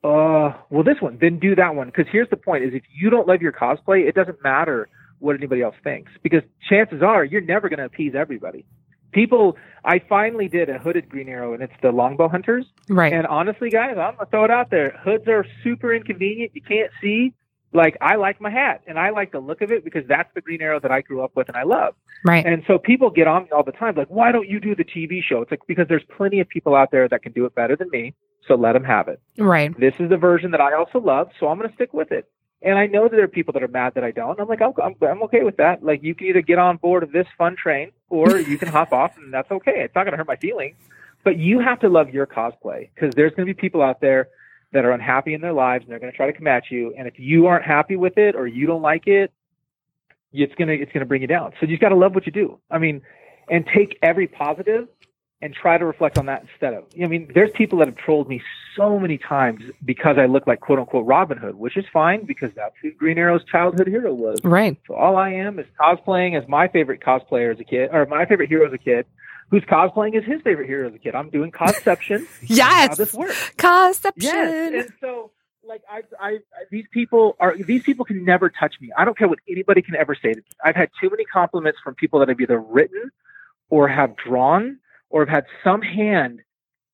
Uh, 0.04 0.52
well, 0.70 0.82
this 0.82 1.00
one. 1.00 1.18
Then 1.20 1.38
do 1.38 1.54
that 1.54 1.74
one. 1.74 1.86
Because 1.86 2.06
here's 2.10 2.28
the 2.30 2.36
point: 2.36 2.64
is 2.64 2.74
if 2.74 2.82
you 2.92 3.10
don't 3.10 3.28
love 3.28 3.40
your 3.40 3.52
cosplay, 3.52 4.08
it 4.08 4.14
doesn't 4.14 4.42
matter 4.42 4.88
what 5.20 5.36
anybody 5.36 5.62
else 5.62 5.76
thinks. 5.84 6.10
Because 6.22 6.42
chances 6.68 7.02
are 7.02 7.24
you're 7.24 7.40
never 7.40 7.68
going 7.68 7.78
to 7.78 7.84
appease 7.84 8.14
everybody. 8.16 8.64
People, 9.12 9.56
I 9.84 10.00
finally 10.08 10.48
did 10.48 10.70
a 10.70 10.78
hooded 10.78 11.08
Green 11.08 11.28
Arrow, 11.28 11.52
and 11.52 11.62
it's 11.62 11.72
the 11.82 11.90
Longbow 11.90 12.28
Hunters. 12.28 12.64
Right. 12.88 13.12
And 13.12 13.26
honestly, 13.26 13.68
guys, 13.68 13.90
I'm 13.90 14.16
gonna 14.16 14.26
throw 14.30 14.44
it 14.44 14.50
out 14.50 14.70
there. 14.70 14.98
Hoods 15.04 15.28
are 15.28 15.44
super 15.62 15.94
inconvenient. 15.94 16.52
You 16.54 16.62
can't 16.62 16.90
see. 17.02 17.34
Like 17.72 17.96
I 18.00 18.16
like 18.16 18.40
my 18.40 18.50
hat, 18.50 18.82
and 18.86 18.98
I 18.98 19.10
like 19.10 19.32
the 19.32 19.40
look 19.40 19.62
of 19.62 19.70
it 19.70 19.84
because 19.84 20.04
that's 20.06 20.28
the 20.34 20.40
Green 20.40 20.60
Arrow 20.60 20.78
that 20.80 20.90
I 20.90 21.00
grew 21.00 21.22
up 21.22 21.34
with 21.34 21.48
and 21.48 21.56
I 21.56 21.62
love. 21.62 21.94
right. 22.24 22.44
And 22.44 22.62
so 22.66 22.78
people 22.78 23.10
get 23.10 23.26
on 23.26 23.44
me 23.44 23.48
all 23.50 23.62
the 23.64 23.72
time, 23.72 23.94
like, 23.96 24.08
why 24.08 24.30
don't 24.30 24.48
you 24.48 24.60
do 24.60 24.74
the 24.74 24.84
TV 24.84 25.22
show? 25.22 25.40
It's 25.40 25.50
like, 25.50 25.62
because 25.66 25.88
there's 25.88 26.04
plenty 26.16 26.40
of 26.40 26.48
people 26.48 26.74
out 26.74 26.90
there 26.90 27.08
that 27.08 27.22
can 27.22 27.32
do 27.32 27.46
it 27.46 27.54
better 27.54 27.76
than 27.76 27.88
me. 27.90 28.14
So 28.46 28.56
let 28.56 28.72
them 28.72 28.84
have 28.84 29.08
it. 29.08 29.20
right. 29.38 29.78
This 29.78 29.94
is 30.00 30.10
the 30.10 30.16
version 30.16 30.50
that 30.50 30.60
I 30.60 30.74
also 30.74 30.98
love. 31.00 31.30
So 31.38 31.48
I'm 31.48 31.58
going 31.58 31.68
to 31.68 31.74
stick 31.74 31.94
with 31.94 32.10
it. 32.10 32.28
And 32.60 32.78
I 32.78 32.86
know 32.86 33.04
that 33.04 33.12
there 33.12 33.24
are 33.24 33.28
people 33.28 33.52
that 33.54 33.62
are 33.62 33.68
mad 33.68 33.94
that 33.94 34.04
I 34.04 34.10
don't. 34.10 34.38
I'm 34.38 34.48
like, 34.48 34.62
I'm, 34.62 34.72
I'm, 34.82 34.94
I'm 35.02 35.22
okay 35.24 35.42
with 35.42 35.56
that. 35.56 35.82
Like, 35.82 36.02
you 36.02 36.14
can 36.14 36.28
either 36.28 36.42
get 36.42 36.58
on 36.58 36.76
board 36.76 37.02
of 37.02 37.12
this 37.12 37.26
fun 37.38 37.56
train 37.56 37.90
or 38.08 38.36
you 38.50 38.58
can 38.58 38.68
hop 38.68 38.92
off, 38.92 39.16
and 39.16 39.32
that's 39.32 39.50
okay. 39.50 39.82
It's 39.82 39.94
not 39.94 40.04
going 40.04 40.12
to 40.12 40.16
hurt 40.16 40.28
my 40.28 40.36
feelings. 40.36 40.76
But 41.24 41.38
you 41.38 41.60
have 41.60 41.80
to 41.80 41.88
love 41.88 42.10
your 42.10 42.26
cosplay 42.26 42.90
because 42.94 43.14
there's 43.14 43.32
going 43.34 43.46
to 43.46 43.54
be 43.54 43.60
people 43.60 43.80
out 43.80 44.00
there 44.00 44.28
that 44.72 44.84
are 44.84 44.92
unhappy 44.92 45.34
in 45.34 45.40
their 45.40 45.52
lives 45.52 45.84
and 45.84 45.92
they're 45.92 45.98
going 45.98 46.12
to 46.12 46.16
try 46.16 46.26
to 46.26 46.32
come 46.32 46.46
at 46.46 46.70
you. 46.70 46.94
And 46.96 47.06
if 47.06 47.18
you 47.18 47.46
aren't 47.46 47.64
happy 47.64 47.96
with 47.96 48.18
it 48.18 48.34
or 48.34 48.46
you 48.46 48.66
don't 48.66 48.82
like 48.82 49.06
it, 49.06 49.32
it's 50.32 50.54
gonna 50.54 50.72
it's 50.72 50.90
gonna 50.92 51.04
bring 51.04 51.20
you 51.20 51.28
down. 51.28 51.52
So 51.60 51.66
you 51.66 51.68
just 51.68 51.82
got 51.82 51.90
to 51.90 51.94
love 51.94 52.14
what 52.14 52.24
you 52.24 52.32
do. 52.32 52.58
I 52.70 52.78
mean, 52.78 53.02
and 53.50 53.66
take 53.66 53.98
every 54.02 54.26
positive 54.26 54.88
and 55.42 55.52
try 55.52 55.76
to 55.76 55.84
reflect 55.84 56.16
on 56.18 56.26
that 56.26 56.42
instead 56.42 56.72
of. 56.72 56.84
I 57.02 57.06
mean, 57.06 57.30
there's 57.34 57.50
people 57.50 57.80
that 57.80 57.88
have 57.88 57.96
trolled 57.96 58.28
me 58.28 58.40
so 58.76 58.98
many 58.98 59.18
times 59.18 59.62
because 59.84 60.16
I 60.16 60.26
look 60.26 60.46
like 60.46 60.60
quote 60.60 60.78
unquote 60.78 61.04
Robin 61.04 61.36
Hood, 61.36 61.56
which 61.56 61.76
is 61.76 61.84
fine 61.92 62.24
because 62.24 62.50
that's 62.54 62.74
who 62.80 62.92
Green 62.92 63.18
Arrow's 63.18 63.44
childhood 63.44 63.88
hero 63.88 64.14
was. 64.14 64.38
Right. 64.44 64.78
So 64.86 64.94
all 64.94 65.16
I 65.16 65.30
am 65.30 65.58
is 65.58 65.66
cosplaying 65.78 66.40
as 66.40 66.48
my 66.48 66.68
favorite 66.68 67.00
cosplayer 67.00 67.52
as 67.52 67.60
a 67.60 67.64
kid, 67.64 67.90
or 67.92 68.06
my 68.06 68.24
favorite 68.24 68.48
hero 68.48 68.66
as 68.66 68.72
a 68.72 68.78
kid, 68.78 69.04
who's 69.52 69.62
cosplaying 69.64 70.16
as 70.16 70.24
his 70.24 70.40
favorite 70.40 70.66
hero 70.66 70.88
as 70.88 70.94
a 70.94 70.98
kid. 70.98 71.14
I'm 71.14 71.28
doing 71.28 71.52
conception. 71.52 72.26
Yes. 72.42 72.88
How 72.88 72.94
this 72.96 73.12
works. 73.12 73.50
Conception. 73.58 74.22
Yes. 74.22 74.86
And 74.86 74.92
so 74.98 75.30
like 75.62 75.82
I, 75.88 76.02
I, 76.18 76.28
I, 76.30 76.38
these 76.70 76.86
people 76.90 77.36
are 77.38 77.54
these 77.56 77.82
people 77.82 78.06
can 78.06 78.24
never 78.24 78.48
touch 78.48 78.74
me. 78.80 78.90
I 78.96 79.04
don't 79.04 79.16
care 79.16 79.28
what 79.28 79.38
anybody 79.48 79.82
can 79.82 79.94
ever 79.94 80.14
say 80.14 80.32
to 80.32 80.38
me. 80.38 80.46
I've 80.64 80.74
had 80.74 80.88
too 81.00 81.10
many 81.10 81.24
compliments 81.26 81.78
from 81.84 81.94
people 81.94 82.18
that 82.20 82.28
have 82.28 82.40
either 82.40 82.58
written 82.58 83.10
or 83.68 83.88
have 83.88 84.16
drawn 84.16 84.78
or 85.10 85.20
have 85.20 85.28
had 85.28 85.44
some 85.62 85.82
hand 85.82 86.40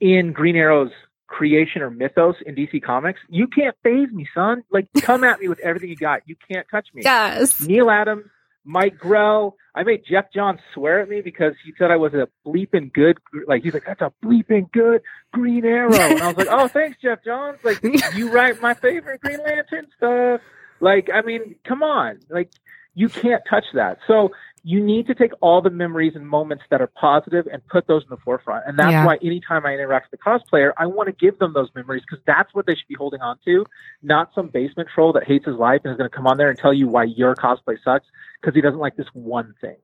in 0.00 0.32
Green 0.32 0.56
Arrow's 0.56 0.90
creation 1.28 1.80
or 1.80 1.90
mythos 1.90 2.34
in 2.44 2.56
DC 2.56 2.82
Comics. 2.82 3.20
You 3.28 3.46
can't 3.46 3.76
phase 3.84 4.10
me, 4.10 4.26
son. 4.34 4.64
Like 4.70 4.88
come 5.00 5.22
at 5.22 5.38
me 5.40 5.48
with 5.48 5.60
everything 5.60 5.90
you 5.90 5.96
got. 5.96 6.22
You 6.26 6.34
can't 6.50 6.66
touch 6.70 6.88
me. 6.92 7.02
Yes. 7.04 7.60
Neal 7.60 7.88
Adams, 7.88 8.26
Mike 8.68 8.98
Grell. 8.98 9.56
I 9.74 9.82
made 9.82 10.02
Geoff 10.06 10.26
Johns 10.34 10.60
swear 10.74 11.00
at 11.00 11.08
me 11.08 11.22
because 11.22 11.54
he 11.64 11.72
said 11.78 11.90
I 11.90 11.96
was 11.96 12.12
a 12.12 12.28
bleeping 12.46 12.92
good. 12.92 13.16
Like 13.46 13.62
he's 13.62 13.72
like, 13.72 13.86
that's 13.86 14.02
a 14.02 14.12
bleeping 14.22 14.70
good 14.72 15.00
Green 15.32 15.64
Arrow, 15.64 15.94
and 15.94 16.20
I 16.22 16.28
was 16.28 16.36
like, 16.36 16.48
oh, 16.50 16.68
thanks, 16.68 16.98
Geoff 17.00 17.20
Johns. 17.24 17.58
Like 17.64 17.82
you 18.14 18.30
write 18.30 18.60
my 18.60 18.74
favorite 18.74 19.22
Green 19.22 19.38
Lantern 19.42 19.86
stuff. 19.96 20.42
Like 20.80 21.08
I 21.12 21.22
mean, 21.22 21.54
come 21.66 21.82
on, 21.82 22.20
like 22.28 22.50
you 22.94 23.08
can't 23.08 23.42
touch 23.48 23.64
that. 23.72 23.98
So 24.06 24.32
you 24.68 24.84
need 24.84 25.06
to 25.06 25.14
take 25.14 25.32
all 25.40 25.62
the 25.62 25.70
memories 25.70 26.12
and 26.14 26.28
moments 26.28 26.62
that 26.68 26.82
are 26.82 26.88
positive 26.88 27.48
and 27.50 27.66
put 27.68 27.86
those 27.86 28.02
in 28.02 28.10
the 28.10 28.18
forefront. 28.18 28.66
And 28.66 28.78
that's 28.78 28.90
Yeah. 28.90 29.06
why 29.06 29.16
anytime 29.22 29.64
I 29.64 29.72
interact 29.72 30.10
with 30.10 30.20
a 30.20 30.22
cosplayer, 30.22 30.72
I 30.76 30.84
want 30.84 31.06
to 31.06 31.12
give 31.14 31.38
them 31.38 31.54
those 31.54 31.70
memories 31.74 32.02
because 32.02 32.22
that's 32.26 32.52
what 32.52 32.66
they 32.66 32.74
should 32.74 32.86
be 32.86 32.94
holding 32.94 33.22
on 33.22 33.38
to, 33.46 33.64
not 34.02 34.34
some 34.34 34.48
basement 34.48 34.90
troll 34.94 35.14
that 35.14 35.24
hates 35.24 35.46
his 35.46 35.56
life 35.56 35.80
and 35.84 35.92
is 35.92 35.96
going 35.96 36.10
to 36.10 36.14
come 36.14 36.26
on 36.26 36.36
there 36.36 36.50
and 36.50 36.58
tell 36.58 36.74
you 36.74 36.86
why 36.86 37.04
your 37.04 37.34
cosplay 37.34 37.82
sucks 37.82 38.06
because 38.42 38.54
he 38.54 38.60
doesn't 38.60 38.78
like 38.78 38.96
this 38.96 39.06
one 39.14 39.54
thing. 39.62 39.76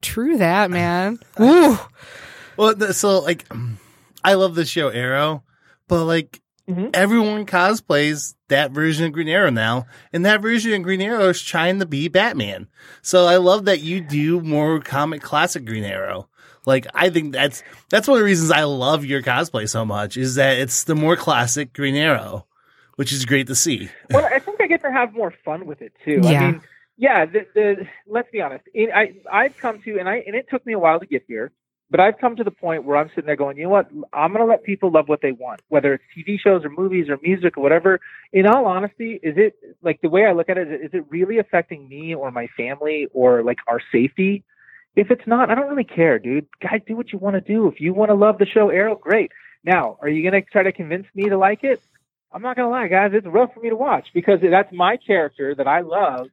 True 0.00 0.36
that, 0.36 0.70
man. 0.70 1.18
Ooh. 1.40 1.76
Well, 2.56 2.92
so 2.92 3.18
like, 3.18 3.46
I 4.22 4.34
love 4.34 4.54
the 4.54 4.64
show 4.64 4.90
Arrow, 4.90 5.42
but 5.88 6.04
like 6.04 6.40
Mhm. 6.68 6.90
everyone 6.94 7.44
cosplays 7.44 8.34
that 8.48 8.70
version 8.70 9.06
of 9.06 9.12
Green 9.12 9.28
Arrow 9.28 9.50
now, 9.50 9.86
and 10.12 10.24
that 10.24 10.40
version 10.40 10.72
of 10.74 10.82
Green 10.82 11.00
Arrow 11.02 11.28
is 11.30 11.42
trying 11.42 11.80
to 11.80 11.86
be 11.86 12.08
Batman. 12.08 12.68
So 13.02 13.26
I 13.26 13.36
love 13.36 13.64
that 13.64 13.80
you 13.80 14.00
do 14.00 14.40
more 14.40 14.80
comic 14.80 15.22
classic 15.22 15.64
Green 15.64 15.84
Arrow. 15.84 16.28
Like 16.64 16.86
I 16.94 17.10
think 17.10 17.32
that's 17.32 17.62
that's 17.90 18.06
one 18.06 18.18
of 18.18 18.20
the 18.20 18.24
reasons 18.24 18.50
I 18.52 18.62
love 18.64 19.04
your 19.04 19.22
cosplay 19.22 19.68
so 19.68 19.84
much 19.84 20.16
is 20.16 20.36
that 20.36 20.58
it's 20.58 20.84
the 20.84 20.94
more 20.94 21.16
classic 21.16 21.72
Green 21.72 21.96
Arrow, 21.96 22.46
which 22.96 23.12
is 23.12 23.24
great 23.24 23.48
to 23.48 23.54
see. 23.56 23.90
well, 24.10 24.24
I 24.24 24.38
think 24.38 24.60
I 24.60 24.68
get 24.68 24.82
to 24.82 24.92
have 24.92 25.12
more 25.12 25.34
fun 25.44 25.66
with 25.66 25.82
it 25.82 25.92
too. 26.04 26.20
Yeah. 26.22 26.40
I 26.40 26.50
mean, 26.52 26.60
yeah. 26.96 27.24
The, 27.26 27.46
the 27.54 27.86
let's 28.06 28.30
be 28.30 28.40
honest. 28.40 28.64
I 28.76 29.14
I've 29.30 29.56
come 29.58 29.82
to, 29.82 29.98
and 29.98 30.08
I 30.08 30.18
and 30.24 30.36
it 30.36 30.48
took 30.48 30.64
me 30.64 30.72
a 30.74 30.78
while 30.78 31.00
to 31.00 31.06
get 31.06 31.24
here, 31.26 31.50
but 31.92 32.00
I've 32.00 32.18
come 32.18 32.36
to 32.36 32.44
the 32.44 32.50
point 32.50 32.84
where 32.84 32.96
I'm 32.96 33.10
sitting 33.10 33.26
there 33.26 33.36
going, 33.36 33.58
you 33.58 33.64
know 33.64 33.68
what? 33.68 33.90
I'm 34.12 34.32
going 34.32 34.44
to 34.44 34.50
let 34.50 34.64
people 34.64 34.90
love 34.90 35.08
what 35.08 35.20
they 35.20 35.32
want, 35.32 35.60
whether 35.68 35.92
it's 35.92 36.04
TV 36.16 36.40
shows 36.40 36.64
or 36.64 36.70
movies 36.70 37.10
or 37.10 37.18
music 37.22 37.58
or 37.58 37.62
whatever. 37.62 38.00
In 38.32 38.46
all 38.46 38.64
honesty, 38.64 39.20
is 39.22 39.34
it 39.36 39.54
like 39.82 40.00
the 40.00 40.08
way 40.08 40.24
I 40.24 40.32
look 40.32 40.48
at 40.48 40.56
it? 40.56 40.68
Is 40.68 40.90
it 40.94 41.04
really 41.10 41.38
affecting 41.38 41.86
me 41.86 42.14
or 42.14 42.30
my 42.30 42.48
family 42.56 43.08
or 43.12 43.44
like 43.44 43.58
our 43.68 43.80
safety? 43.92 44.42
If 44.96 45.10
it's 45.10 45.26
not, 45.26 45.50
I 45.50 45.54
don't 45.54 45.68
really 45.68 45.84
care, 45.84 46.18
dude. 46.18 46.46
Guys, 46.60 46.80
do 46.86 46.96
what 46.96 47.12
you 47.12 47.18
want 47.18 47.34
to 47.34 47.40
do. 47.40 47.68
If 47.68 47.80
you 47.80 47.92
want 47.92 48.08
to 48.08 48.14
love 48.14 48.38
the 48.38 48.46
show 48.46 48.70
Arrow, 48.70 48.96
great. 48.96 49.30
Now, 49.62 49.98
are 50.00 50.08
you 50.08 50.28
going 50.28 50.42
to 50.42 50.50
try 50.50 50.62
to 50.62 50.72
convince 50.72 51.06
me 51.14 51.28
to 51.28 51.36
like 51.36 51.62
it? 51.62 51.80
I'm 52.32 52.42
not 52.42 52.56
gonna 52.56 52.70
lie, 52.70 52.88
guys. 52.88 53.10
It's 53.12 53.26
rough 53.26 53.52
for 53.52 53.60
me 53.60 53.68
to 53.68 53.76
watch 53.76 54.08
because 54.14 54.40
that's 54.40 54.72
my 54.72 54.96
character 54.96 55.54
that 55.54 55.66
I 55.66 55.80
love, 55.80 56.28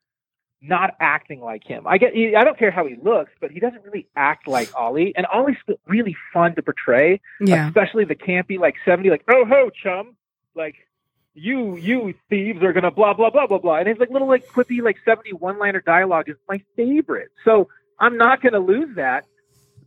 not 0.61 0.95
acting 0.99 1.39
like 1.41 1.63
him. 1.63 1.87
I 1.87 1.97
get. 1.97 2.13
I 2.15 2.43
don't 2.43 2.57
care 2.57 2.71
how 2.71 2.85
he 2.85 2.95
looks, 3.01 3.31
but 3.39 3.51
he 3.51 3.59
doesn't 3.59 3.83
really 3.83 4.07
act 4.15 4.47
like 4.47 4.69
Ollie, 4.77 5.13
and 5.15 5.25
Ollie's 5.33 5.57
really 5.87 6.15
fun 6.33 6.55
to 6.55 6.61
portray, 6.61 7.21
Yeah. 7.39 7.67
especially 7.67 8.05
the 8.05 8.15
campy 8.15 8.59
like 8.59 8.75
'70, 8.85 9.09
like 9.09 9.23
oh 9.29 9.45
ho 9.45 9.69
chum, 9.83 10.15
like 10.55 10.75
you 11.33 11.77
you 11.77 12.13
thieves 12.29 12.61
are 12.61 12.73
gonna 12.73 12.91
blah 12.91 13.13
blah 13.13 13.29
blah 13.29 13.47
blah 13.47 13.59
blah, 13.59 13.77
and 13.77 13.87
his 13.87 13.97
like 13.99 14.09
little 14.09 14.27
like 14.27 14.47
quippy 14.47 14.81
like 14.81 14.97
'70 15.05 15.33
one-liner 15.33 15.81
dialogue 15.81 16.27
is 16.27 16.35
my 16.49 16.61
favorite. 16.75 17.29
So 17.45 17.69
I'm 17.99 18.17
not 18.17 18.41
gonna 18.41 18.59
lose 18.59 18.95
that 18.97 19.25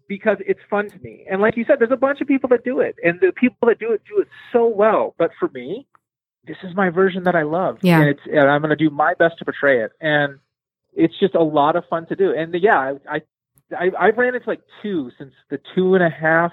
because 0.08 0.38
it's 0.46 0.60
fun 0.70 0.88
to 0.90 0.98
me. 1.00 1.26
And 1.30 1.40
like 1.42 1.56
you 1.56 1.64
said, 1.66 1.80
there's 1.80 1.90
a 1.92 1.96
bunch 1.96 2.20
of 2.22 2.28
people 2.28 2.48
that 2.50 2.64
do 2.64 2.80
it, 2.80 2.96
and 3.04 3.20
the 3.20 3.32
people 3.32 3.68
that 3.68 3.78
do 3.78 3.92
it 3.92 4.02
do 4.08 4.20
it 4.22 4.28
so 4.52 4.66
well. 4.66 5.14
But 5.18 5.32
for 5.38 5.48
me, 5.52 5.86
this 6.46 6.56
is 6.62 6.74
my 6.74 6.88
version 6.88 7.24
that 7.24 7.34
I 7.36 7.42
love. 7.42 7.78
Yeah. 7.82 8.00
And 8.00 8.08
it's 8.08 8.20
and 8.24 8.48
I'm 8.48 8.62
going 8.62 8.70
to 8.70 8.76
do 8.76 8.88
my 8.90 9.12
best 9.18 9.38
to 9.40 9.44
portray 9.44 9.82
it, 9.84 9.92
and 10.00 10.38
it's 10.92 11.18
just 11.18 11.34
a 11.34 11.42
lot 11.42 11.76
of 11.76 11.84
fun 11.88 12.06
to 12.06 12.16
do. 12.16 12.32
And 12.34 12.54
yeah, 12.60 12.76
I, 12.76 12.92
I 13.08 13.22
I 13.76 13.90
I've 13.98 14.16
ran 14.18 14.34
into 14.34 14.48
like 14.48 14.62
two 14.82 15.10
since 15.18 15.32
the 15.50 15.58
two 15.74 15.94
and 15.94 16.02
a 16.02 16.10
half 16.10 16.52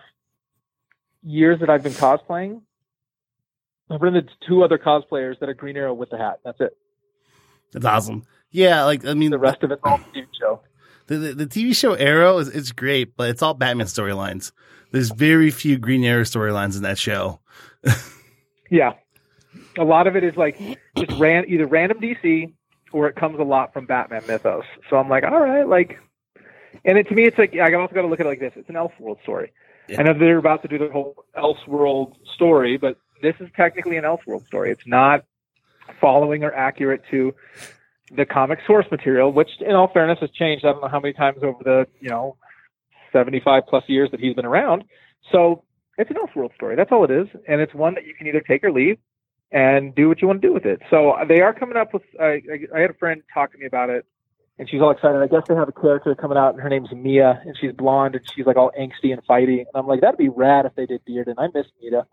years 1.23 1.59
that 1.59 1.69
I've 1.69 1.83
been 1.83 1.93
cosplaying. 1.93 2.61
I've 3.89 4.01
run 4.01 4.15
into 4.15 4.31
two 4.47 4.63
other 4.63 4.77
cosplayers 4.77 5.39
that 5.39 5.49
are 5.49 5.53
Green 5.53 5.75
Arrow 5.75 5.93
with 5.93 6.11
the 6.11 6.17
hat. 6.17 6.39
That's 6.43 6.59
it. 6.61 6.77
That's 7.71 7.85
awesome. 7.85 8.23
Yeah, 8.51 8.83
like 8.85 9.05
I 9.05 9.13
mean, 9.13 9.31
The 9.31 9.39
rest 9.39 9.63
of 9.63 9.71
it's 9.71 9.81
all 9.83 9.99
TV 10.15 10.25
show. 10.39 10.61
The, 11.07 11.17
the, 11.17 11.33
the 11.33 11.47
TV 11.47 11.75
show 11.75 11.93
Arrow 11.93 12.37
is 12.37 12.47
it's 12.49 12.71
great, 12.71 13.15
but 13.17 13.29
it's 13.29 13.41
all 13.41 13.53
Batman 13.55 13.87
storylines. 13.87 14.51
There's 14.91 15.11
very 15.11 15.51
few 15.51 15.77
Green 15.77 16.03
Arrow 16.03 16.23
storylines 16.23 16.75
in 16.75 16.83
that 16.83 16.97
show. 16.97 17.39
Yeah. 18.69 18.93
A 19.77 19.83
lot 19.83 20.07
of 20.07 20.15
it 20.15 20.23
is 20.23 20.35
like 20.35 20.59
just 20.97 21.19
ran 21.19 21.45
either 21.47 21.65
random 21.65 21.99
DC 21.99 22.53
or 22.91 23.07
it 23.07 23.15
comes 23.15 23.39
a 23.39 23.43
lot 23.43 23.73
from 23.73 23.85
Batman 23.85 24.23
mythos. 24.27 24.65
So 24.89 24.97
I'm 24.97 25.09
like, 25.09 25.23
all 25.23 25.39
right, 25.39 25.67
like, 25.67 25.99
and 26.85 26.97
it, 26.97 27.07
to 27.09 27.15
me, 27.15 27.25
it's 27.25 27.37
like 27.37 27.55
I 27.55 27.73
also 27.73 27.93
got 27.93 28.01
to 28.01 28.07
look 28.07 28.19
at 28.19 28.25
it 28.25 28.29
like 28.29 28.39
this: 28.39 28.53
it's 28.55 28.69
an 28.69 28.75
Elseworld 28.75 29.21
story. 29.23 29.51
Yeah. 29.87 29.99
I 29.99 30.03
know 30.03 30.13
they're 30.13 30.37
about 30.37 30.61
to 30.61 30.67
do 30.67 30.77
the 30.77 30.89
whole 30.89 31.25
Elseworld 31.35 32.13
story, 32.35 32.77
but 32.77 32.97
this 33.21 33.35
is 33.39 33.49
technically 33.55 33.97
an 33.97 34.03
Elseworld 34.03 34.45
story. 34.47 34.71
It's 34.71 34.85
not 34.85 35.25
following 35.99 36.43
or 36.43 36.53
accurate 36.53 37.01
to 37.11 37.33
the 38.15 38.25
comic 38.25 38.59
source 38.65 38.85
material, 38.91 39.31
which, 39.31 39.49
in 39.59 39.71
all 39.75 39.91
fairness, 39.91 40.19
has 40.21 40.31
changed. 40.31 40.65
I 40.65 40.71
don't 40.71 40.81
know 40.81 40.87
how 40.87 40.99
many 40.99 41.13
times 41.13 41.39
over 41.43 41.63
the 41.63 41.87
you 41.99 42.09
know 42.09 42.37
75 43.11 43.63
plus 43.67 43.83
years 43.87 44.11
that 44.11 44.19
he's 44.19 44.35
been 44.35 44.45
around. 44.45 44.83
So 45.31 45.63
it's 45.97 46.09
an 46.09 46.17
Elseworld 46.17 46.53
story. 46.55 46.75
That's 46.75 46.91
all 46.91 47.03
it 47.03 47.11
is, 47.11 47.27
and 47.47 47.61
it's 47.61 47.73
one 47.73 47.95
that 47.95 48.05
you 48.05 48.13
can 48.15 48.27
either 48.27 48.41
take 48.41 48.63
or 48.63 48.71
leave 48.71 48.97
and 49.51 49.95
do 49.95 50.07
what 50.07 50.21
you 50.21 50.27
want 50.27 50.41
to 50.41 50.47
do 50.47 50.53
with 50.53 50.65
it. 50.65 50.81
So 50.89 51.11
uh, 51.11 51.25
they 51.25 51.41
are 51.41 51.53
coming 51.53 51.77
up 51.77 51.93
with. 51.93 52.03
I 52.19 52.41
I, 52.75 52.79
had 52.81 52.91
a 52.91 52.95
friend 52.95 53.21
talk 53.33 53.51
to 53.53 53.57
me 53.57 53.65
about 53.65 53.89
it, 53.89 54.05
and 54.57 54.69
she's 54.69 54.81
all 54.81 54.91
excited. 54.91 55.21
I 55.21 55.27
guess 55.27 55.47
they 55.47 55.55
have 55.55 55.69
a 55.69 55.71
character 55.71 56.13
coming 56.15 56.37
out, 56.37 56.53
and 56.53 56.61
her 56.61 56.69
name's 56.69 56.91
Mia, 56.91 57.41
and 57.45 57.57
she's 57.59 57.71
blonde, 57.71 58.15
and 58.15 58.23
she's 58.33 58.45
like 58.45 58.57
all 58.57 58.71
angsty 58.79 59.11
and 59.11 59.25
fighty. 59.25 59.59
And 59.59 59.67
I'm 59.75 59.87
like, 59.87 60.01
that'd 60.01 60.17
be 60.17 60.29
rad 60.29 60.65
if 60.65 60.75
they 60.75 60.85
did 60.85 61.03
Beard, 61.05 61.27
and 61.27 61.39
I 61.39 61.47
miss 61.53 61.67
Mia. 61.81 62.05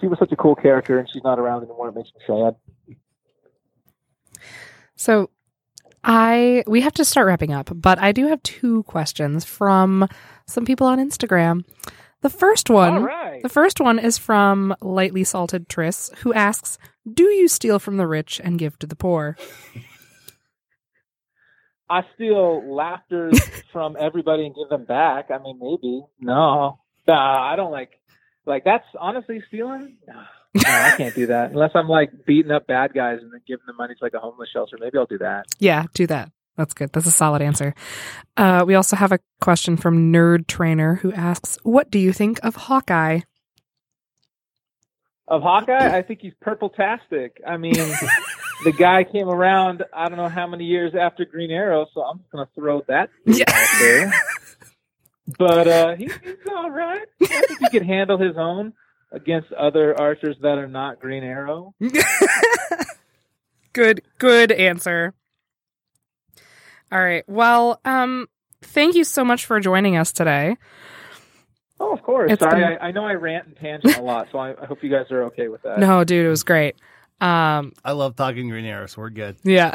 She 0.00 0.06
was 0.06 0.18
such 0.18 0.32
a 0.32 0.36
cool 0.36 0.54
character, 0.54 0.98
and 0.98 1.08
she's 1.12 1.22
not 1.22 1.38
around 1.38 1.62
anymore. 1.62 1.88
It 1.88 1.94
makes 1.94 2.10
me 2.14 2.20
sad. 2.26 2.96
So 4.96 5.30
I 6.02 6.64
we 6.66 6.80
have 6.80 6.94
to 6.94 7.04
start 7.04 7.26
wrapping 7.26 7.52
up, 7.52 7.70
but 7.74 7.98
I 7.98 8.12
do 8.12 8.26
have 8.28 8.42
two 8.42 8.82
questions 8.84 9.44
from 9.44 10.08
some 10.46 10.64
people 10.64 10.86
on 10.86 10.98
Instagram. 10.98 11.64
The 12.22 12.30
first 12.30 12.68
one 12.68 13.02
right. 13.02 13.42
The 13.42 13.48
first 13.48 13.80
one 13.80 13.98
is 13.98 14.18
from 14.18 14.74
Lightly 14.82 15.24
Salted 15.24 15.68
Triss, 15.68 16.14
who 16.18 16.34
asks, 16.34 16.78
Do 17.10 17.24
you 17.24 17.48
steal 17.48 17.78
from 17.78 17.96
the 17.96 18.06
rich 18.06 18.40
and 18.42 18.58
give 18.58 18.78
to 18.80 18.86
the 18.86 18.96
poor? 18.96 19.36
I 21.88 22.02
steal 22.14 22.72
laughter 22.74 23.30
from 23.72 23.96
everybody 23.98 24.46
and 24.46 24.54
give 24.54 24.68
them 24.68 24.84
back. 24.84 25.30
I 25.30 25.38
mean, 25.38 25.58
maybe. 25.60 26.02
No, 26.20 26.78
nah, 27.08 27.52
I 27.52 27.56
don't 27.56 27.72
like. 27.72 27.90
Like 28.46 28.64
that's 28.64 28.86
honestly 28.98 29.42
stealing. 29.48 29.98
Nah, 30.06 30.24
no, 30.54 30.62
I 30.66 30.94
can't 30.96 31.14
do 31.14 31.26
that 31.26 31.50
unless 31.52 31.72
I'm 31.74 31.88
like 31.88 32.10
beating 32.26 32.50
up 32.50 32.66
bad 32.66 32.92
guys 32.94 33.18
and 33.20 33.32
then 33.32 33.40
giving 33.46 33.64
the 33.66 33.72
money 33.72 33.94
to 33.94 34.04
like 34.04 34.14
a 34.14 34.18
homeless 34.18 34.48
shelter. 34.52 34.76
Maybe 34.80 34.98
I'll 34.98 35.06
do 35.06 35.18
that. 35.18 35.46
Yeah, 35.58 35.84
do 35.94 36.06
that. 36.06 36.30
That's 36.60 36.74
good. 36.74 36.92
That's 36.92 37.06
a 37.06 37.10
solid 37.10 37.40
answer. 37.40 37.74
Uh, 38.36 38.64
we 38.66 38.74
also 38.74 38.94
have 38.96 39.12
a 39.12 39.18
question 39.40 39.78
from 39.78 40.12
Nerd 40.12 40.46
Trainer 40.46 40.96
who 40.96 41.10
asks, 41.14 41.56
What 41.62 41.90
do 41.90 41.98
you 41.98 42.12
think 42.12 42.38
of 42.42 42.54
Hawkeye? 42.54 43.20
Of 45.26 45.40
Hawkeye, 45.40 45.96
I 45.96 46.02
think 46.02 46.20
he's 46.20 46.34
purple-tastic. 46.42 47.40
I 47.46 47.56
mean, 47.56 47.72
the 48.64 48.72
guy 48.76 49.04
came 49.04 49.30
around. 49.30 49.84
I 49.90 50.08
don't 50.10 50.18
know 50.18 50.28
how 50.28 50.46
many 50.46 50.64
years 50.64 50.92
after 50.94 51.24
Green 51.24 51.50
Arrow, 51.50 51.86
so 51.94 52.02
I'm 52.02 52.18
just 52.18 52.30
gonna 52.30 52.48
throw 52.54 52.82
that 52.88 53.08
Yeah. 53.24 53.44
out 53.48 53.68
there. 53.80 54.12
But 55.38 55.68
uh, 55.68 55.94
he, 55.94 56.04
he's 56.06 56.36
all 56.54 56.70
right. 56.70 57.06
I 57.22 57.26
think 57.46 57.60
he 57.60 57.68
can 57.68 57.84
handle 57.84 58.18
his 58.18 58.36
own 58.36 58.72
against 59.12 59.50
other 59.52 59.98
archers 59.98 60.36
that 60.42 60.58
are 60.58 60.66
not 60.66 60.98
Green 61.00 61.22
Arrow. 61.22 61.72
good, 63.72 64.02
good 64.18 64.50
answer. 64.50 65.14
All 66.92 67.00
right. 67.00 67.24
Well, 67.28 67.80
um, 67.84 68.28
thank 68.62 68.94
you 68.94 69.04
so 69.04 69.24
much 69.24 69.46
for 69.46 69.60
joining 69.60 69.96
us 69.96 70.12
today. 70.12 70.56
Oh, 71.78 71.92
of 71.94 72.02
course. 72.02 72.30
It's 72.30 72.42
Sorry, 72.42 72.60
been- 72.60 72.78
I, 72.80 72.88
I 72.88 72.90
know 72.92 73.04
I 73.04 73.14
rant 73.14 73.46
and 73.46 73.56
tangent 73.56 73.96
a 73.96 74.02
lot, 74.02 74.28
so 74.32 74.38
I, 74.38 74.50
I 74.60 74.66
hope 74.66 74.82
you 74.82 74.90
guys 74.90 75.10
are 75.10 75.24
okay 75.24 75.48
with 75.48 75.62
that. 75.62 75.78
No, 75.78 76.04
dude, 76.04 76.26
it 76.26 76.28
was 76.28 76.42
great. 76.42 76.76
Um, 77.22 77.72
I 77.84 77.92
love 77.92 78.16
talking 78.16 78.48
Green 78.48 78.64
Arrow, 78.64 78.86
so 78.86 79.02
we're 79.02 79.10
good. 79.10 79.36
yeah. 79.44 79.70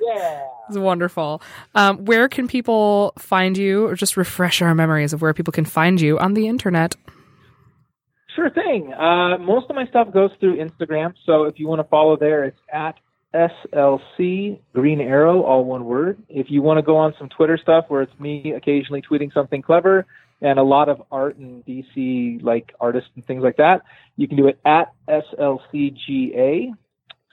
Yeah. 0.00 0.46
It's 0.68 0.78
wonderful. 0.78 1.42
Um, 1.74 2.04
where 2.04 2.28
can 2.28 2.48
people 2.48 3.12
find 3.18 3.56
you, 3.56 3.86
or 3.86 3.94
just 3.94 4.16
refresh 4.16 4.60
our 4.62 4.74
memories 4.74 5.12
of 5.12 5.22
where 5.22 5.32
people 5.34 5.52
can 5.52 5.64
find 5.64 6.00
you 6.00 6.18
on 6.18 6.34
the 6.34 6.48
internet? 6.48 6.96
Sure 8.34 8.50
thing. 8.50 8.92
Uh, 8.92 9.38
most 9.38 9.68
of 9.70 9.76
my 9.76 9.86
stuff 9.86 10.12
goes 10.12 10.30
through 10.40 10.56
Instagram, 10.56 11.14
so 11.24 11.44
if 11.44 11.58
you 11.58 11.66
want 11.68 11.80
to 11.80 11.88
follow 11.88 12.16
there, 12.16 12.44
it's 12.44 12.60
at 12.72 12.96
SLC 13.34 14.58
Green 14.74 15.00
Arrow, 15.00 15.42
all 15.42 15.64
one 15.64 15.84
word. 15.84 16.22
If 16.28 16.50
you 16.50 16.62
want 16.62 16.78
to 16.78 16.82
go 16.82 16.96
on 16.96 17.14
some 17.18 17.28
Twitter 17.28 17.58
stuff 17.58 17.84
where 17.88 18.02
it's 18.02 18.20
me 18.20 18.52
occasionally 18.56 19.02
tweeting 19.02 19.32
something 19.32 19.62
clever 19.62 20.06
and 20.42 20.58
a 20.58 20.62
lot 20.62 20.88
of 20.88 21.02
art 21.12 21.36
and 21.36 21.64
DC 21.64 22.42
like 22.42 22.74
artists 22.80 23.10
and 23.14 23.24
things 23.26 23.42
like 23.42 23.56
that, 23.58 23.82
you 24.16 24.26
can 24.26 24.36
do 24.36 24.48
it 24.48 24.58
at 24.64 24.92
SLCGA. 25.08 26.72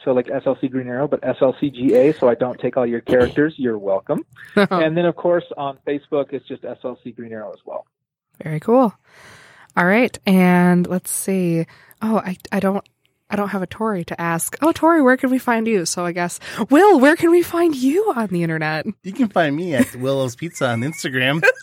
So 0.06 0.12
like 0.12 0.28
SLC 0.28 0.70
Green 0.70 0.88
Arrow, 0.88 1.08
but 1.08 1.22
SLCGA. 1.22 2.20
So 2.20 2.30
I 2.30 2.36
don't 2.36 2.60
take 2.60 2.78
all 2.78 2.86
your 2.86 3.02
characters. 3.02 3.56
You're 3.58 3.80
welcome. 3.80 4.26
and 4.56 4.96
then 4.96 5.06
of 5.06 5.16
course 5.16 5.46
on 5.58 5.80
Facebook, 5.88 6.32
it's 6.32 6.48
just 6.48 6.62
SLC 6.62 7.16
Green 7.16 7.34
Arrow 7.34 7.52
as 7.52 7.60
well. 7.66 7.86
Very 8.44 8.60
cool. 8.60 8.94
All 9.76 9.86
right, 9.86 10.18
and 10.26 10.88
let's 10.88 11.12
see. 11.12 11.66
Oh, 12.02 12.18
I 12.18 12.38
I 12.52 12.60
don't 12.60 12.84
I 13.30 13.36
don't 13.36 13.50
have 13.50 13.62
a 13.62 13.68
Tori 13.68 14.06
to 14.06 14.20
ask. 14.22 14.56
Oh, 14.62 14.72
Tori, 14.72 15.02
where 15.02 15.18
can 15.18 15.30
we 15.30 15.38
find 15.38 15.68
you? 15.68 15.86
So 15.86 16.06
I 16.06 16.12
guess 16.14 16.40
Will, 16.70 17.00
where 17.00 17.16
can 17.16 17.30
we 17.32 17.44
find 17.44 17.76
you 17.76 18.14
on 18.16 18.28
the 18.28 18.44
internet? 18.44 18.86
You 19.04 19.12
can 19.14 19.28
find 19.30 19.56
me 19.56 19.76
at 19.76 19.96
Willow's 19.96 20.36
Pizza 20.36 20.70
on 20.70 20.82
Instagram. 20.82 21.44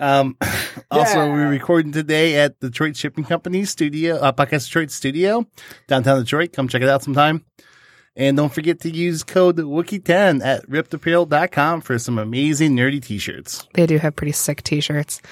Um, 0.00 0.36
also, 0.92 1.24
Yeah. 1.24 1.32
we're 1.32 1.48
recording 1.50 1.90
today 1.90 2.36
at 2.36 2.60
Detroit 2.60 2.96
Shipping 2.96 3.24
Company 3.24 3.64
studio, 3.64 4.14
uh, 4.18 4.30
Podcast 4.30 4.66
Detroit 4.66 4.92
studio, 4.92 5.44
downtown 5.88 6.20
Detroit. 6.20 6.52
Come 6.52 6.68
check 6.68 6.82
it 6.82 6.88
out 6.88 7.02
sometime. 7.02 7.44
And 8.18 8.36
don't 8.36 8.52
forget 8.52 8.80
to 8.80 8.90
use 8.90 9.22
code 9.22 9.56
Wookie10 9.56 10.44
at 10.44 10.68
riptapparel.com 10.68 11.80
for 11.82 11.98
some 12.00 12.18
amazing 12.18 12.76
nerdy 12.76 13.00
t-shirts. 13.00 13.66
They 13.74 13.86
do 13.86 13.96
have 13.98 14.16
pretty 14.16 14.32
sick 14.32 14.64
t-shirts. 14.64 15.22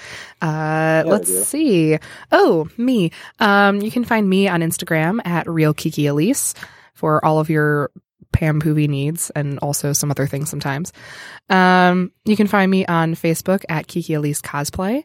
Uh, 0.40 1.03
they 1.03 1.11
let's 1.11 1.46
see. 1.49 1.99
Oh, 2.31 2.68
me. 2.77 3.11
Um, 3.40 3.81
you 3.83 3.90
can 3.90 4.05
find 4.05 4.31
me 4.31 4.46
on 4.46 4.61
Instagram 4.61 5.20
at 5.27 5.49
real 5.49 5.75
Kiki 5.75 6.07
Elise 6.07 6.55
for 6.94 7.22
all 7.25 7.40
of 7.40 7.51
your 7.51 7.90
Pam 8.31 8.61
Poovey 8.61 8.88
needs 8.88 9.31
and 9.31 9.59
also 9.59 9.92
some 9.92 10.11
other 10.11 10.27
things 10.27 10.49
sometimes. 10.49 10.92
Um, 11.51 12.12
you 12.25 12.37
can 12.37 12.46
find 12.46 12.70
me 12.70 12.87
on 12.87 13.14
Facebook 13.14 13.64
at 13.68 13.88
Kiki 13.88 14.14
Elise 14.14 14.42
Cosplay. 14.42 15.03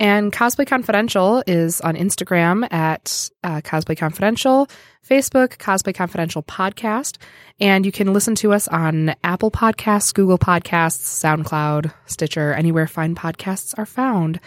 And 0.00 0.32
Cosplay 0.32 0.66
Confidential 0.66 1.42
is 1.46 1.82
on 1.82 1.94
Instagram 1.94 2.66
at 2.72 3.28
uh, 3.44 3.60
Cosplay 3.60 3.98
Confidential, 3.98 4.66
Facebook, 5.06 5.58
Cosplay 5.58 5.94
Confidential 5.94 6.42
Podcast. 6.42 7.18
And 7.60 7.84
you 7.84 7.92
can 7.92 8.14
listen 8.14 8.34
to 8.36 8.54
us 8.54 8.66
on 8.66 9.14
Apple 9.22 9.50
Podcasts, 9.50 10.14
Google 10.14 10.38
Podcasts, 10.38 11.02
SoundCloud, 11.22 11.92
Stitcher, 12.06 12.54
anywhere 12.54 12.86
fine 12.86 13.14
podcasts 13.14 13.78
are 13.78 13.84
found. 13.84 14.40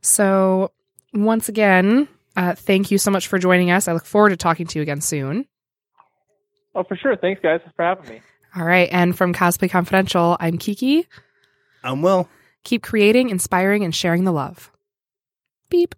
So, 0.00 0.72
once 1.14 1.48
again, 1.48 2.08
uh, 2.36 2.56
thank 2.56 2.90
you 2.90 2.98
so 2.98 3.12
much 3.12 3.28
for 3.28 3.38
joining 3.38 3.70
us. 3.70 3.86
I 3.86 3.92
look 3.92 4.06
forward 4.06 4.30
to 4.30 4.36
talking 4.36 4.66
to 4.66 4.78
you 4.80 4.82
again 4.82 5.00
soon. 5.00 5.46
Oh, 6.74 6.82
for 6.82 6.96
sure. 6.96 7.16
Thanks, 7.16 7.40
guys, 7.40 7.60
for 7.76 7.84
having 7.84 8.08
me. 8.08 8.22
All 8.56 8.64
right. 8.64 8.88
And 8.90 9.16
from 9.16 9.32
Cosplay 9.32 9.70
Confidential, 9.70 10.36
I'm 10.40 10.58
Kiki. 10.58 11.06
I'm 11.84 12.02
Will. 12.02 12.28
Keep 12.64 12.82
creating, 12.82 13.30
inspiring, 13.30 13.84
and 13.84 13.94
sharing 13.94 14.24
the 14.24 14.32
love. 14.32 14.72
Beep. 15.68 15.94